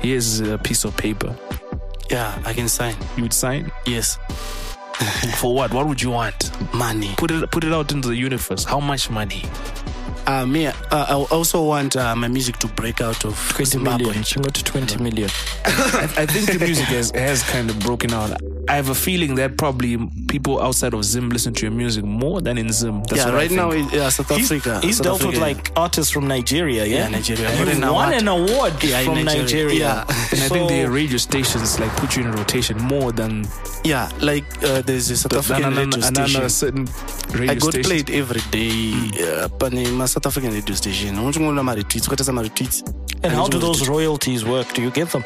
[0.00, 1.34] Here's a piece of paper.
[2.10, 4.18] yeah i can sign You would sign yes
[5.40, 5.74] for what?
[5.74, 6.50] What would you want?
[6.72, 8.64] money Put it put it out into the universe.
[8.64, 9.42] How much money?
[10.26, 14.06] Uh, me uh, i also want uh, my music to break out of 20 Zimbabwe.
[14.06, 14.22] million.
[14.24, 15.28] She got to 20 million.
[15.64, 18.32] I, I think the music has, has kind of broken out.
[18.68, 19.96] I have a feeling that probably
[20.28, 23.02] people outside of Zim listen to your music more than in Zim.
[23.04, 23.60] That's yeah what right think.
[23.60, 25.40] now it- yeah, south africa he's South dealt with Africa.
[25.60, 26.96] like artists from Nigeria, yeah?
[27.04, 27.50] Yeah, Nigeria.
[27.50, 28.14] He won award.
[28.14, 29.42] an award Yeah, from Nigeria.
[29.42, 29.74] Nigeria.
[29.74, 30.00] Yeah.
[30.32, 33.46] and I think the radio stations like put you in a rotation more than
[33.84, 36.86] yeah like uh, there's a south african than radio an- an- station a certain
[37.32, 37.82] radio I got station.
[37.88, 38.92] played every day
[39.24, 42.82] uh, pane ma-south african radio station unochingoona maretweets kwatasa maretweets
[43.22, 44.72] And how do those royalties work?
[44.74, 45.24] Do you get them?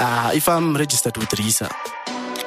[0.00, 1.68] uh, if i'm registered with risa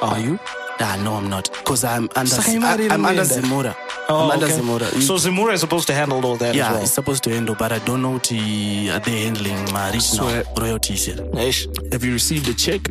[0.02, 0.38] Are you?
[0.80, 3.40] ah, no i'm not because i'm under, Saka I, imari i'm under inoenda.
[3.40, 3.74] zimura
[4.08, 4.56] Oh, i'm under okay.
[4.56, 6.82] zimura So Zimura is supposed to handle all that yeah as well.
[6.82, 10.26] it's supposed to handle but i don't know what are they handling my regional So,
[10.28, 11.68] uh, royalties here Ish.
[11.92, 12.82] Have you received a check?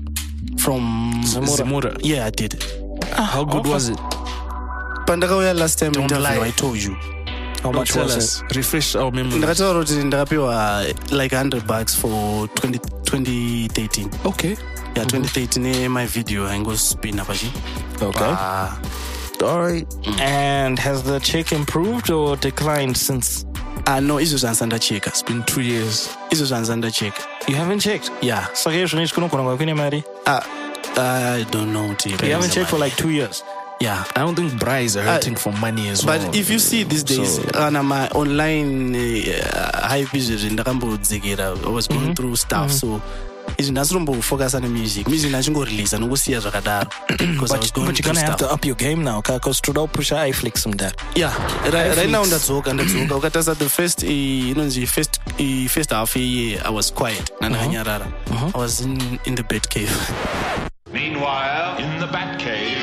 [0.58, 1.98] from Zimura.
[2.04, 2.54] yeah i did
[3.14, 4.00] How good was it?
[5.06, 6.48] pandakauya last time Don't interview lie.
[6.48, 6.96] i told you
[7.64, 8.42] How much Tell was us.
[8.42, 8.56] it?
[8.56, 9.38] Refresh our memory.
[9.38, 12.10] ndakataura kuti ndakapiwa like 100 bucks for
[12.48, 14.56] 20, 2013 Okay.
[14.96, 17.52] yeah 2013 my video aingospina pachi
[18.02, 18.28] Okay.
[18.28, 18.78] Ah,
[19.44, 19.88] All right.
[20.22, 23.46] And has the check improved or declined since?
[23.86, 26.10] ah no izvo zvanzi ndacheka It's been two years.
[26.30, 28.12] It's izvo zvanzi ndacheka You haven't checked?
[28.22, 30.04] yeah Saka izvo nezvi kunogona kunge kune mari?
[30.26, 30.42] ah,
[31.38, 33.44] i don't know kuti You haven't checked for like two years.
[33.82, 36.26] Yeah I don't think brides are hurting for money as but well.
[36.28, 41.72] But if you see these days So- kana ma online uh, hype izvezvi ndakambodzikira i
[41.74, 43.02] was going through stuff so
[43.58, 48.14] izvi ndasitombofocusa nemusic music ndachingoreleasa nokusiya zvakadaro because i was But, going but you're through
[48.16, 50.94] gonna have to up your game now, because today push iFlix some that.
[51.16, 51.34] yeah
[51.74, 52.28] right, right now iFlix.
[52.28, 57.32] ndadzoka ndadzoka ukatarisa the first eh, inonzi first eh, first half year i was quiet
[57.42, 58.08] nandakanyarara
[58.56, 59.92] i was in, in the bed cave
[60.94, 62.76] Meanwhile, in the Batcave.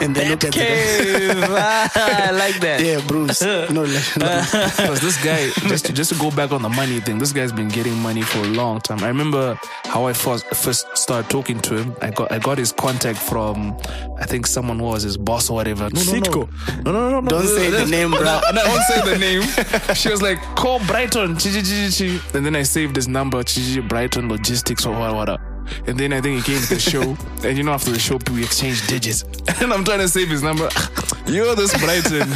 [0.00, 2.80] And then look at the I ah, like that.
[2.80, 3.84] yeah bruce no, no.
[3.84, 7.52] Because this guy, just to, just to go back on the money thing, this guy's
[7.52, 9.00] been getting money for a long time.
[9.00, 11.94] I remember how I first first started talking to him.
[12.02, 13.76] I got I got his contact from,
[14.18, 15.88] I think someone who was his boss or whatever.
[15.90, 17.28] No, no, no, no, no, no, no.
[17.28, 18.22] Don't say the name, bro.
[18.22, 19.94] No, no, don't say the name.
[19.94, 22.36] she was like, call Brighton, chi, chi, chi, chi, chi.
[22.36, 25.49] and then I saved his number, chi, chi, chi, Brighton Logistics or what, what.
[25.86, 27.16] And then I think he came to the show,
[27.48, 29.22] and you know after the show we exchanged digits,
[29.60, 30.68] and I'm trying to save his number.
[31.26, 32.28] You're this Brighton.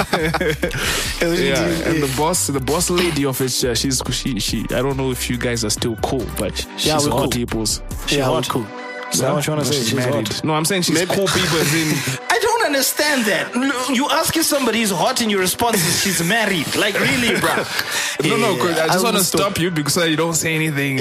[1.20, 4.62] yeah, and the boss, the boss lady of it, uh, she's she she.
[4.70, 7.31] I don't know if you guys are still cool, but she's Yeah, we're hot cool.
[7.31, 7.83] people's.
[8.07, 8.49] She yeah, hot.
[8.49, 8.66] cool.
[9.12, 9.79] Is that what you want to say?
[9.79, 10.29] She's She's married.
[10.29, 10.45] hot.
[10.45, 12.18] No, I'm saying she's cool people as in.
[12.31, 13.55] I don't understand that.
[13.55, 16.66] No, You ask if somebody is hot and your response is she's married.
[16.77, 17.55] Like really, bro.
[18.25, 18.57] no, no.
[18.68, 19.41] I I just want to stop.
[19.41, 21.01] stop you because you don't say anything.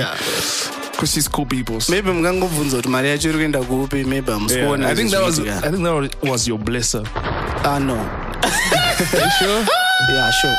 [0.94, 1.90] Because she's cool people's.
[1.90, 5.40] maybe mungangobvunza kuti mari yacho iri kuenda kupi maybe hamusikuona I think that was.
[5.40, 7.04] I think that was your blesser.
[7.66, 7.96] ah no
[9.14, 9.66] you sure?
[10.10, 10.56] Yeah sure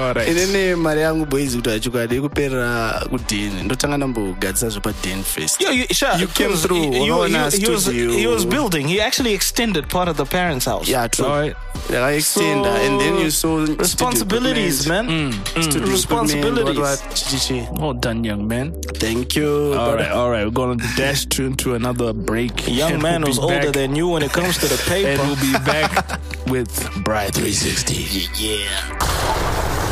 [0.00, 0.28] All right.
[0.28, 5.86] inini eh, mari yangu boys kuti achokwadi kuperera kudheni ndotanga ndambogadzisa zvepadheni first Yeah, you,
[5.94, 6.16] sure.
[6.20, 8.86] You came through, He, he, ukaona he, was, he was building.
[8.88, 10.88] He actually extended part of the parents' house.
[10.92, 11.56] yeah true right.
[11.92, 15.06] yakaextenda uh, and then you saw responsibilities, man.
[15.08, 15.32] Mm, mm.
[15.32, 16.78] studio equipment, responsibilities.
[16.78, 17.80] what.
[17.80, 18.72] Well done, young man.
[18.98, 19.96] thank you All brother.
[19.96, 20.44] right, all right.
[20.44, 22.66] We're gonna dash to into another break.
[22.78, 25.08] Young And man we'll was older than you when it comes to the paper.
[25.08, 26.68] And we'll be back with
[27.04, 28.28] Bright 360.
[28.42, 29.87] yeah あっ!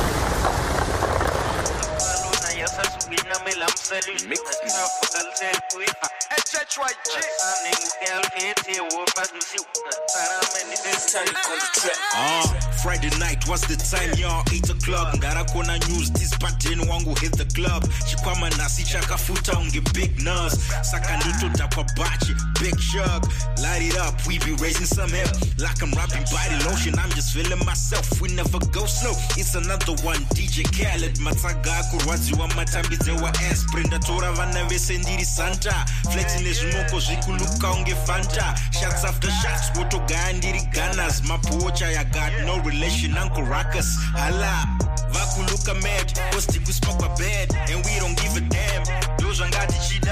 [12.14, 12.46] Uh,
[12.82, 15.14] Friday night was the time y'all 8 o'clock.
[15.14, 17.84] Ngarakona news disbadeni wangu hit the club.
[18.08, 20.56] Chikwama nasi chakafuta unge big nurse.
[20.82, 23.22] Saka nditodhakwa bachi big shug.
[23.62, 25.30] Light it up we be raising some hell.
[25.58, 28.20] Like i'm rapping body lotion i'm just feeling myself.
[28.20, 29.12] We never go slow.
[29.36, 31.18] It's another one dj khaled.
[31.20, 33.12] Matsaga akurwadziwa matambidze
[33.76, 35.84] waasprin ndatora vana vese ndiri santa.
[36.42, 38.54] Nezvimoko zvikuluka unge fanta.
[38.88, 39.30] After
[39.78, 41.22] wotogaya ndiri ganas
[42.46, 43.98] no relation uncle ruckus.
[44.12, 44.66] Hala
[45.10, 46.12] vakuluka mad
[47.18, 49.32] bed and we don't give a ndo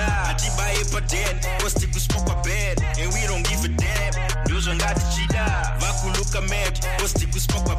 [0.01, 1.41] hatibaye paden
[2.45, 4.61] bed and we don't give a ndo
[5.81, 6.79] vakuluka mad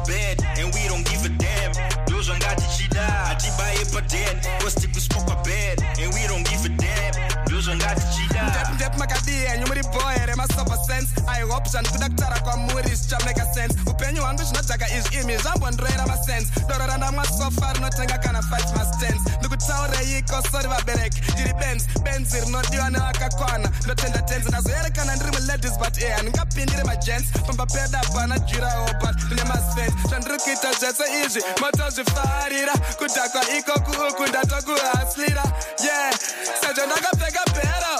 [0.06, 5.84] bed and we don't give a damn ndo zvangatichida hatibaye paden posti kuspa bed.
[6.00, 7.14] And we don't give a damn.
[7.46, 10.16] Ndo zvangatichida Step step makadie nyumuri boy.
[10.26, 11.08] Remasober sense.
[11.28, 13.76] I hope zvandikuda kutaura kwamuri zvichameka sense.
[13.86, 19.20] Upenyu hwangu zvinodhaka izvi imi zvambondroera masense doro randamwa sofa rinotenga kana fight mastens
[19.56, 21.20] ndikutaureiko sori vabereki.
[21.32, 27.30] Ndiri benz benzi rinodiwa nevakakwana ndotenda tenzi ndazoerekana ndiri muladies but eh, e handingapindiri magents
[27.46, 34.26] pamba peda pana jirawo but ndine masfens zvandiri kuita zvese izvi motozvifarira kudhakwa ikoku uku
[34.26, 35.44] ndatokuhaslira
[35.84, 36.12] yeah
[36.60, 37.96] sezvo ndakapfeka bhero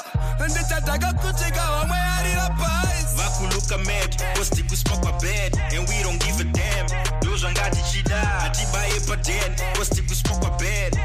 [0.49, 6.45] ndichadhaka kusvika homwe yarira pais vakuluka mad posti kuspa bed and we don't give a
[6.45, 6.87] damn.
[7.23, 10.96] Ndo zvangatichida hatibaye paden posti kuspa bed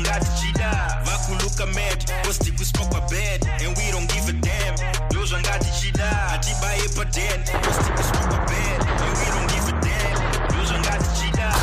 [0.00, 4.74] ndo zvangatichida vakuluka mad posti kuspa bed and we don't give a damn
[5.10, 11.54] ndo zvangatichida hatibaye paden posti kuspa bed and we don't give a damn ndo zvangatichida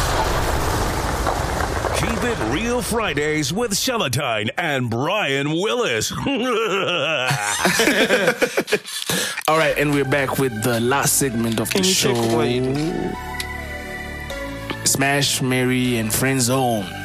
[1.95, 6.11] Keep it real Fridays with Seletine and Brian Willis.
[9.47, 12.13] All right, and we're back with the last segment of the Can you show.
[12.13, 12.63] check
[14.86, 17.03] Smash, Mary, and Friend Zone.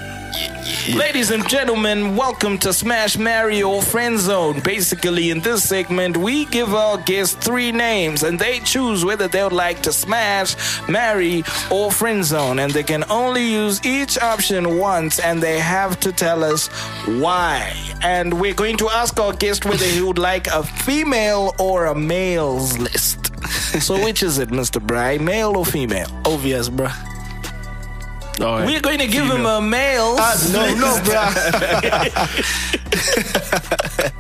[0.95, 4.61] Ladies and gentlemen, welcome to Smash Mario Friend Zone.
[4.61, 9.43] Basically, in this segment, we give our guests three names and they choose whether they
[9.43, 10.55] would like to smash,
[10.89, 12.59] marry, or friend zone.
[12.59, 16.69] And they can only use each option once and they have to tell us
[17.07, 17.73] why.
[18.03, 21.95] And we're going to ask our guest whether he would like a female or a
[21.95, 23.33] male's list.
[23.81, 24.81] So, which is it, Mr.
[24.81, 25.19] Bry?
[25.19, 26.09] Male or female?
[26.25, 27.08] obvious bruh
[28.39, 28.67] right.
[28.67, 30.17] We're going to give him a male.
[30.19, 31.29] Uh, no no bro.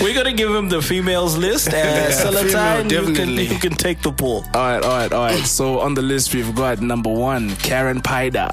[0.00, 1.74] We're gonna give him the females list, and
[2.12, 3.46] Yeah, Seletine, female, you can, definitely.
[3.46, 4.44] you can take the ball.
[4.54, 5.44] All right, all right, all right.
[5.44, 8.52] So on the list we've got number one, Karen Paida.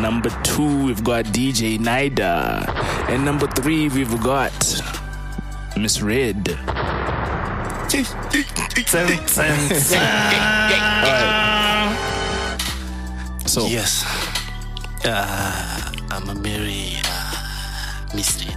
[0.00, 2.68] Number two, we've got DJ Nida,
[3.08, 4.52] and number three, we've got
[5.78, 6.58] Miss Red.
[13.50, 14.04] So yes
[15.04, 18.54] uh, i'm a mary uh, mislead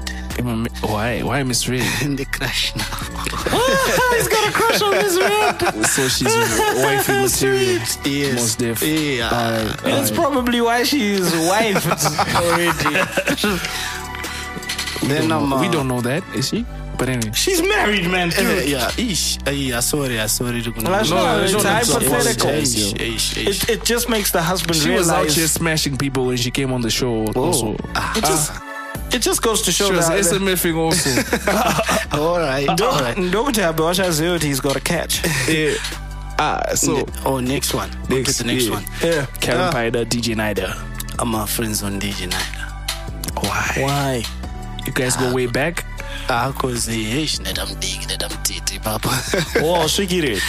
[0.84, 1.82] why why Miss Red?
[2.18, 5.86] the crush now oh, He's got a crush on Miss Red.
[5.88, 6.36] So she's
[6.84, 7.82] wifey material.
[8.06, 8.82] yes Most def.
[8.84, 10.20] yeah all That's right.
[10.20, 11.86] probably why she's wife
[12.36, 12.94] already.
[15.08, 16.66] then i'm uh, we don't know that, is she?
[17.04, 17.34] But anyway.
[17.36, 18.30] She's married, man.
[18.30, 18.70] Uh, Dude.
[18.70, 19.38] yeah, ish.
[19.46, 20.62] Uh, yeah, sorry, uh, sorry.
[20.62, 22.50] to- That's not- it's no, no, hypothetical.
[22.52, 23.64] Ish, Ish, ish, ish.
[23.64, 26.72] It, it just makes the husband She was out here smashing people when she came
[26.72, 27.26] on the show.
[27.36, 28.52] Also, Ah, it just
[29.14, 30.18] it just goes to show she was that.
[30.24, 31.10] SMFing also.
[32.18, 33.18] all right, all right.
[33.18, 35.20] Ndokuti Abosha Zero he's got a catch.
[35.50, 35.74] yeah.
[36.40, 37.90] Ah, so Ne- oh, next one.
[38.08, 38.72] Next, to Next, the next yeah.
[38.72, 38.84] one.
[39.04, 39.26] Yeah.
[39.42, 39.72] Karen Ah.
[39.74, 40.72] Paida, DJ Nida.
[41.20, 43.44] I'm a friends on DJ Nida.
[43.44, 43.74] Why?
[43.84, 44.24] Why?
[44.86, 45.84] You guys go way back?
[46.30, 49.10] Ah, cause hey, let them dig, let them titi, papa.
[49.58, 50.40] Oh, Shigiri.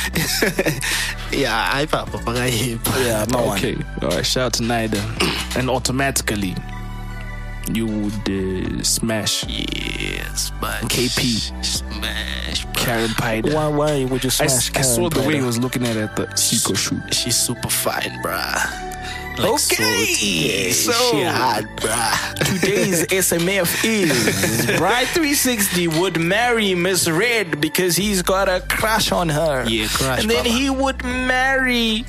[1.33, 2.81] yeah, I papa, but I hip.
[2.99, 3.59] Yeah, no one.
[3.59, 3.77] Okay.
[4.03, 4.25] All right.
[4.25, 5.57] Shout out to Nida.
[5.59, 6.55] and automatically,
[7.73, 9.45] you would uh, smash.
[9.49, 11.65] Yes, but KP.
[11.65, 12.67] Smash.
[12.75, 13.55] Karen Paida.
[13.55, 15.97] Why, why would you I, smash I saw Karen the way he was looking at
[15.97, 17.15] it at the Seiko shoot.
[17.15, 18.85] She's super fine, bruh.
[19.39, 21.65] Okay, so, so- hot.
[22.47, 29.29] Today's SMF is Bright 360 would marry Miss Red because he's got a crush on
[29.29, 29.65] her.
[29.69, 32.05] Yeah, crush, And then he would marry.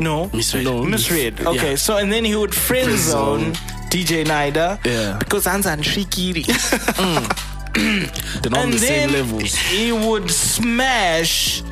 [0.00, 0.64] No, Miss Red.
[0.64, 1.40] No, Miss Red.
[1.40, 1.76] Okay, Yeah.
[1.76, 3.52] so and then he would friend zone
[3.90, 4.84] DJ Nida.
[4.84, 5.18] Yeah.
[5.18, 6.44] Because Anzan Shikiri.
[7.78, 8.42] Mm.
[8.42, 9.54] They're not on and the then same levels.
[9.54, 11.62] he would smash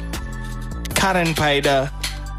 [0.94, 1.90] Karen Paida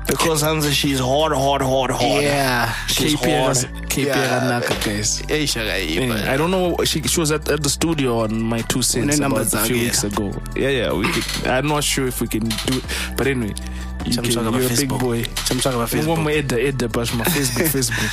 [0.08, 2.24] because Hansa she's hard, hard, hard, hard.
[2.24, 2.74] Yeah.
[2.88, 3.47] she's KP hard.
[3.58, 5.45] has- KP Yeah.
[5.45, 6.24] Shakaiba.
[6.24, 6.78] Yeah, I don't know.
[6.86, 9.84] She she was at, at the studio on my two cents about a few zake,
[9.84, 10.32] weeks ago.
[10.55, 10.93] Yeah, yeah.
[10.93, 12.84] We could, I'm not sure if we can do it,
[13.18, 13.53] but anyway,
[14.05, 15.24] You can, you're a big boy.
[15.47, 16.08] Chamsaka ba Facebook.
[16.08, 18.08] One more Edda, Edda, but my Facebook, Facebook.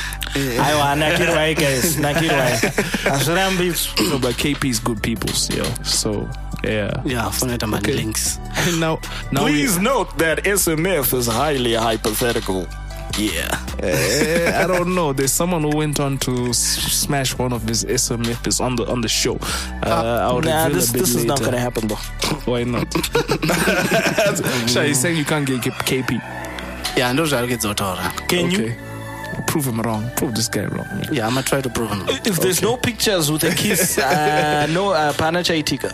[0.59, 2.59] Aiwa, nakirwai guys, nakirwai.
[3.15, 3.69] Asirambi.
[4.11, 5.63] No, but KP's good people's, yo.
[5.85, 6.29] So
[6.69, 7.03] yeah.
[7.05, 7.93] Yeah, funeta man Okay.
[7.95, 8.39] links.
[8.69, 8.99] And now,
[9.33, 12.67] now Please we, note that SMF is highly hypothetical.
[13.19, 13.59] Yeah.
[13.83, 15.13] Eh, I don't know.
[15.13, 19.09] There's someone who went on to smash one of his SMFs on the on the
[19.09, 19.39] show.
[19.83, 21.95] Uh, I'll Nah, reveal this a this is not gonna happen though.
[22.53, 22.93] Why not?
[24.69, 26.21] Sure, he's saying you can't get KP.
[26.97, 28.13] Yeah, ndo zviri kudzotaura.
[28.29, 28.73] Can you?
[29.35, 29.43] Okay.
[29.47, 30.11] Prove him wrong.
[30.17, 30.87] Prove this guy wrong.
[30.89, 31.09] man.
[31.13, 32.01] Yeah, I'm gonna try to prove him.
[32.07, 32.19] Wrong.
[32.25, 35.91] If there's no pictures with a kiss, uh, no uh, pana chaitika.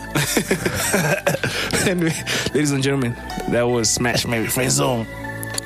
[1.87, 2.13] anyway,
[2.53, 3.15] ladies and gentlemen,
[3.49, 5.07] that was Smash Mary Friend Zone.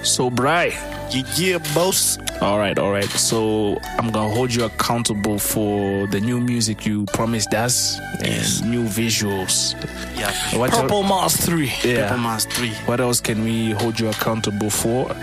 [0.03, 0.67] So, Bry.
[1.11, 2.17] Yeah, yeah, boss.
[2.41, 3.09] All right, all right.
[3.09, 8.69] So, I'm going to hold you accountable for the new music you promised us and
[8.69, 9.73] new visuals.
[10.17, 10.31] Yeah.
[10.57, 11.71] What Purple Mars 3.
[11.83, 12.07] yeah.
[12.09, 12.69] Purple Mars 3.
[12.85, 15.15] What else can we hold you accountable for?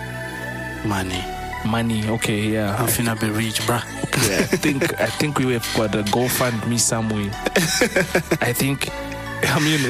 [0.84, 1.22] Money.
[1.66, 2.06] Money.
[2.08, 2.76] Okay, yeah.
[2.76, 3.82] I'm finna be rich, bruh.
[4.28, 7.30] Yeah, I think I think we have got a GoFundMe somewhere.
[8.40, 8.88] I think.
[9.44, 9.80] I mean,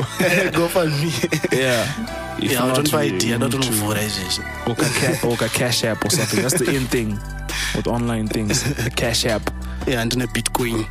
[0.53, 1.13] Go for me.
[1.53, 1.85] yeah.
[2.39, 3.35] If Yeah, I not, don't buy idea.
[3.35, 4.39] I don't need know to- for it.
[4.67, 6.41] or a, ca- or cash app or something.
[6.43, 7.19] That's the in thing
[7.77, 8.65] with online things.
[8.87, 9.43] A cash app.
[9.87, 10.87] Yeah, and then a Bitcoin.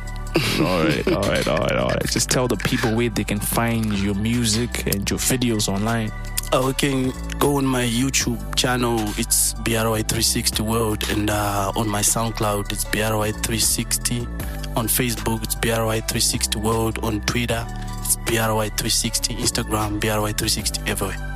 [0.60, 2.06] All right, all right, all right, all right.
[2.10, 6.10] Just tell the people where they can find your music and your videos online.
[6.54, 8.98] Oh, you can go on my YouTube channel.
[9.16, 14.76] It's BRY360 World, and uh, on my SoundCloud, it's BRY360.
[14.76, 16.98] On Facebook, it's BRY360 World.
[17.02, 17.64] On Twitter,
[18.00, 19.36] it's BRY360.
[19.38, 21.34] Instagram, BRY360 everywhere.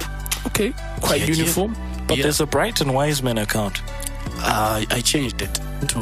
[0.49, 1.35] Okay, quite Yeah, yeah.
[1.35, 1.77] uniform.
[2.07, 2.25] But Yeah.
[2.25, 3.81] there's a Brighton Wiseman account.
[4.39, 5.55] Uh, I changed it
[5.89, 5.99] to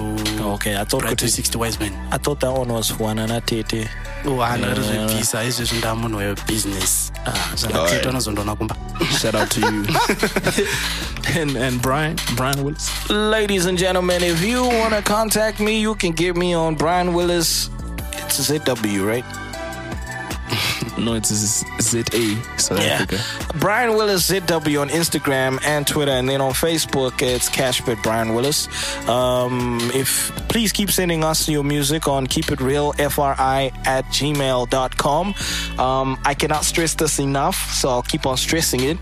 [0.55, 1.93] Okay, I thought BRY360 Wiseman.
[2.11, 3.89] I thought that one was Juanana Tete.
[4.25, 8.77] Wana rizvipisa izvezvi ndamunhu webusiness ah, zvakaketwa nozondona kumba
[9.21, 9.85] Shout out to you.
[11.41, 13.11] and and Brian, Brian Willis.
[13.11, 17.13] Ladies and gentlemen, if you want to contact me, you can get me on Brian
[17.13, 17.71] Willis.
[18.13, 19.44] It's ZW, right?
[20.97, 23.03] No, it's Z- ZA South Yeah.
[23.03, 23.19] Africa.
[23.59, 28.69] Brian Willis ZW on Instagram and Twitter, and then on Facebook it's Cashbit Brian Willis.
[29.09, 35.35] Um, if please keep sending us your music on keep it real FRI at gmail.com.
[35.79, 38.99] Um, I cannot stress this enough, so I'll keep on stressing it.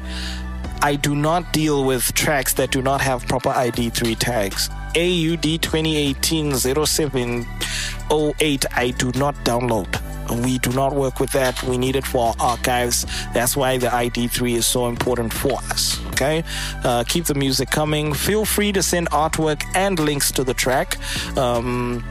[0.85, 4.69] I do not deal with tracks that do not have proper ID3 tags.
[4.97, 10.01] AUD 2018 0708 I do not download.
[10.45, 11.63] We do not work with that.
[11.63, 13.07] We need it for our archives.
[13.33, 16.05] That's why the ID3 is so important for us.
[16.09, 16.43] Okay?
[16.83, 18.13] Uh, keep the music coming.
[18.13, 20.99] Feel free to send artwork and links to the track.
[21.39, 22.03] Um,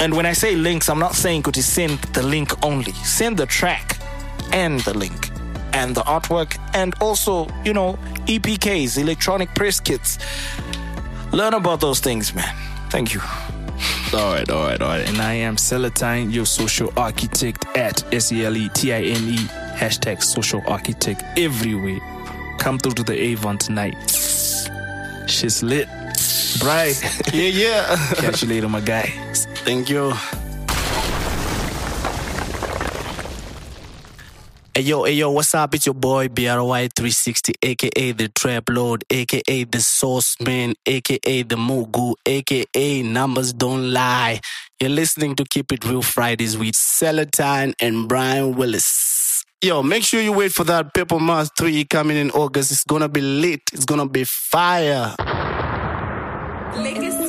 [0.00, 2.94] and when I say links, I'm not saying could you send the link only.
[3.04, 3.96] Send the track
[4.50, 5.30] and the link
[5.72, 10.18] and the artwork and also, you know, EPKs, electronic press kits.
[11.32, 12.54] Learn about those things, man.
[12.90, 13.20] Thank you.
[14.14, 15.06] All right, all right, all right.
[15.08, 19.28] And I am Seletine, your social architect at S E L E T I N
[19.28, 19.36] E
[19.76, 21.98] hashtag social architect everywhere.
[22.58, 23.94] Come through to the Avon tonight.
[25.28, 25.88] She's lit.
[26.60, 26.96] Bright.
[27.34, 29.12] yeah yeah Catch you later, my guy.
[29.66, 30.14] thank you
[34.76, 35.74] Hey yo, hey yo, what's up?
[35.74, 42.14] It's your boy BRY360, aka the Trap Lord, aka the Source Man, aka the Mugu,
[42.26, 44.38] aka Numbers Don't Lie.
[44.78, 49.46] You're listening to Keep It Real Fridays with Seletine and Brian Willis.
[49.62, 52.70] Yo, make sure you wait for that Purple Mars 3 coming in August.
[52.70, 55.14] It's gonna be lit, it's gonna be fire.
[56.76, 57.25] Legacy,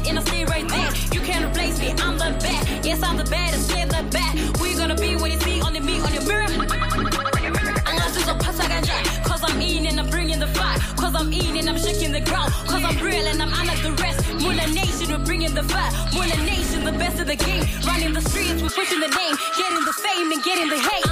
[0.00, 0.90] seat, and I stay right there.
[1.12, 2.86] You can't replace me, I'm the best.
[2.86, 4.34] Yes, I'm the baddest, clear the back.
[4.60, 6.46] We gonna be what you see on the me on your mirror.
[7.86, 9.22] I'm not just a pass I.
[9.24, 10.78] Cause I'm eating and I'm bringing the fire.
[10.96, 12.52] Cause I'm eating and I'm shaking the ground.
[12.66, 14.18] Cause I'm real and I'm unlike the rest.
[14.34, 15.92] Mula Nation, we're bringing the fire.
[16.12, 17.64] Mula Nation, the best of the game.
[17.86, 19.36] Running the streets, we're pushing the name.
[19.56, 21.09] Getting the fame and getting the hate.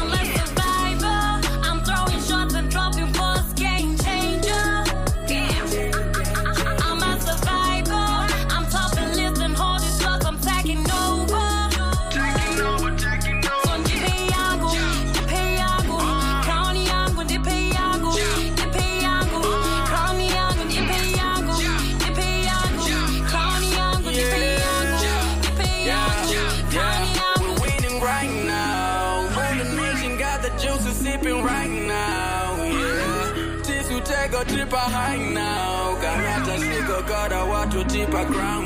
[38.19, 38.58] A ground.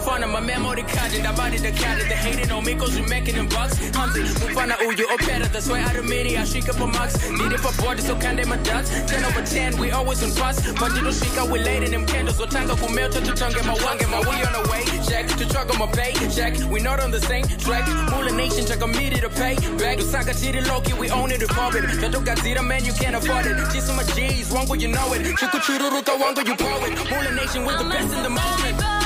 [0.00, 0.16] Yeah.
[0.16, 3.74] Bafana memory card ndabadi dakari the hating on cause we making them bucks.
[3.92, 7.60] Hanzi mufana uyu opera that's why I mini I shake up a max need it
[7.60, 8.90] for body so can they my ducks.
[8.90, 11.90] 10 over 10 we always on bus but you don't shake out we late in
[11.90, 12.36] them candles.
[12.36, 14.84] So tanga kumel to tongue my wange my we on the way.
[15.08, 16.12] Check to truck on my pay.
[16.30, 17.86] Check we not on the same track.
[18.10, 19.56] Mula nation check a meter to pay.
[19.76, 22.92] Back to Saka City Loki we own it republic that don't got zero man you
[22.92, 23.56] can't afford it.
[23.72, 25.22] Just my G's wango you know it.
[25.36, 28.99] Chuku chururuka wango you poet Mula nation with the best in the moment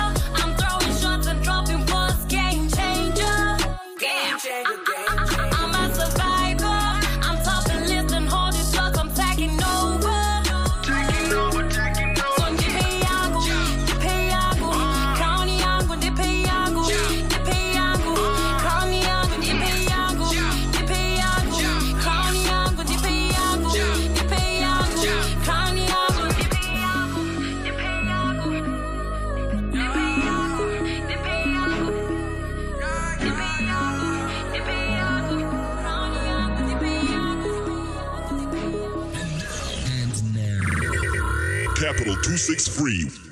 [42.37, 43.24] 263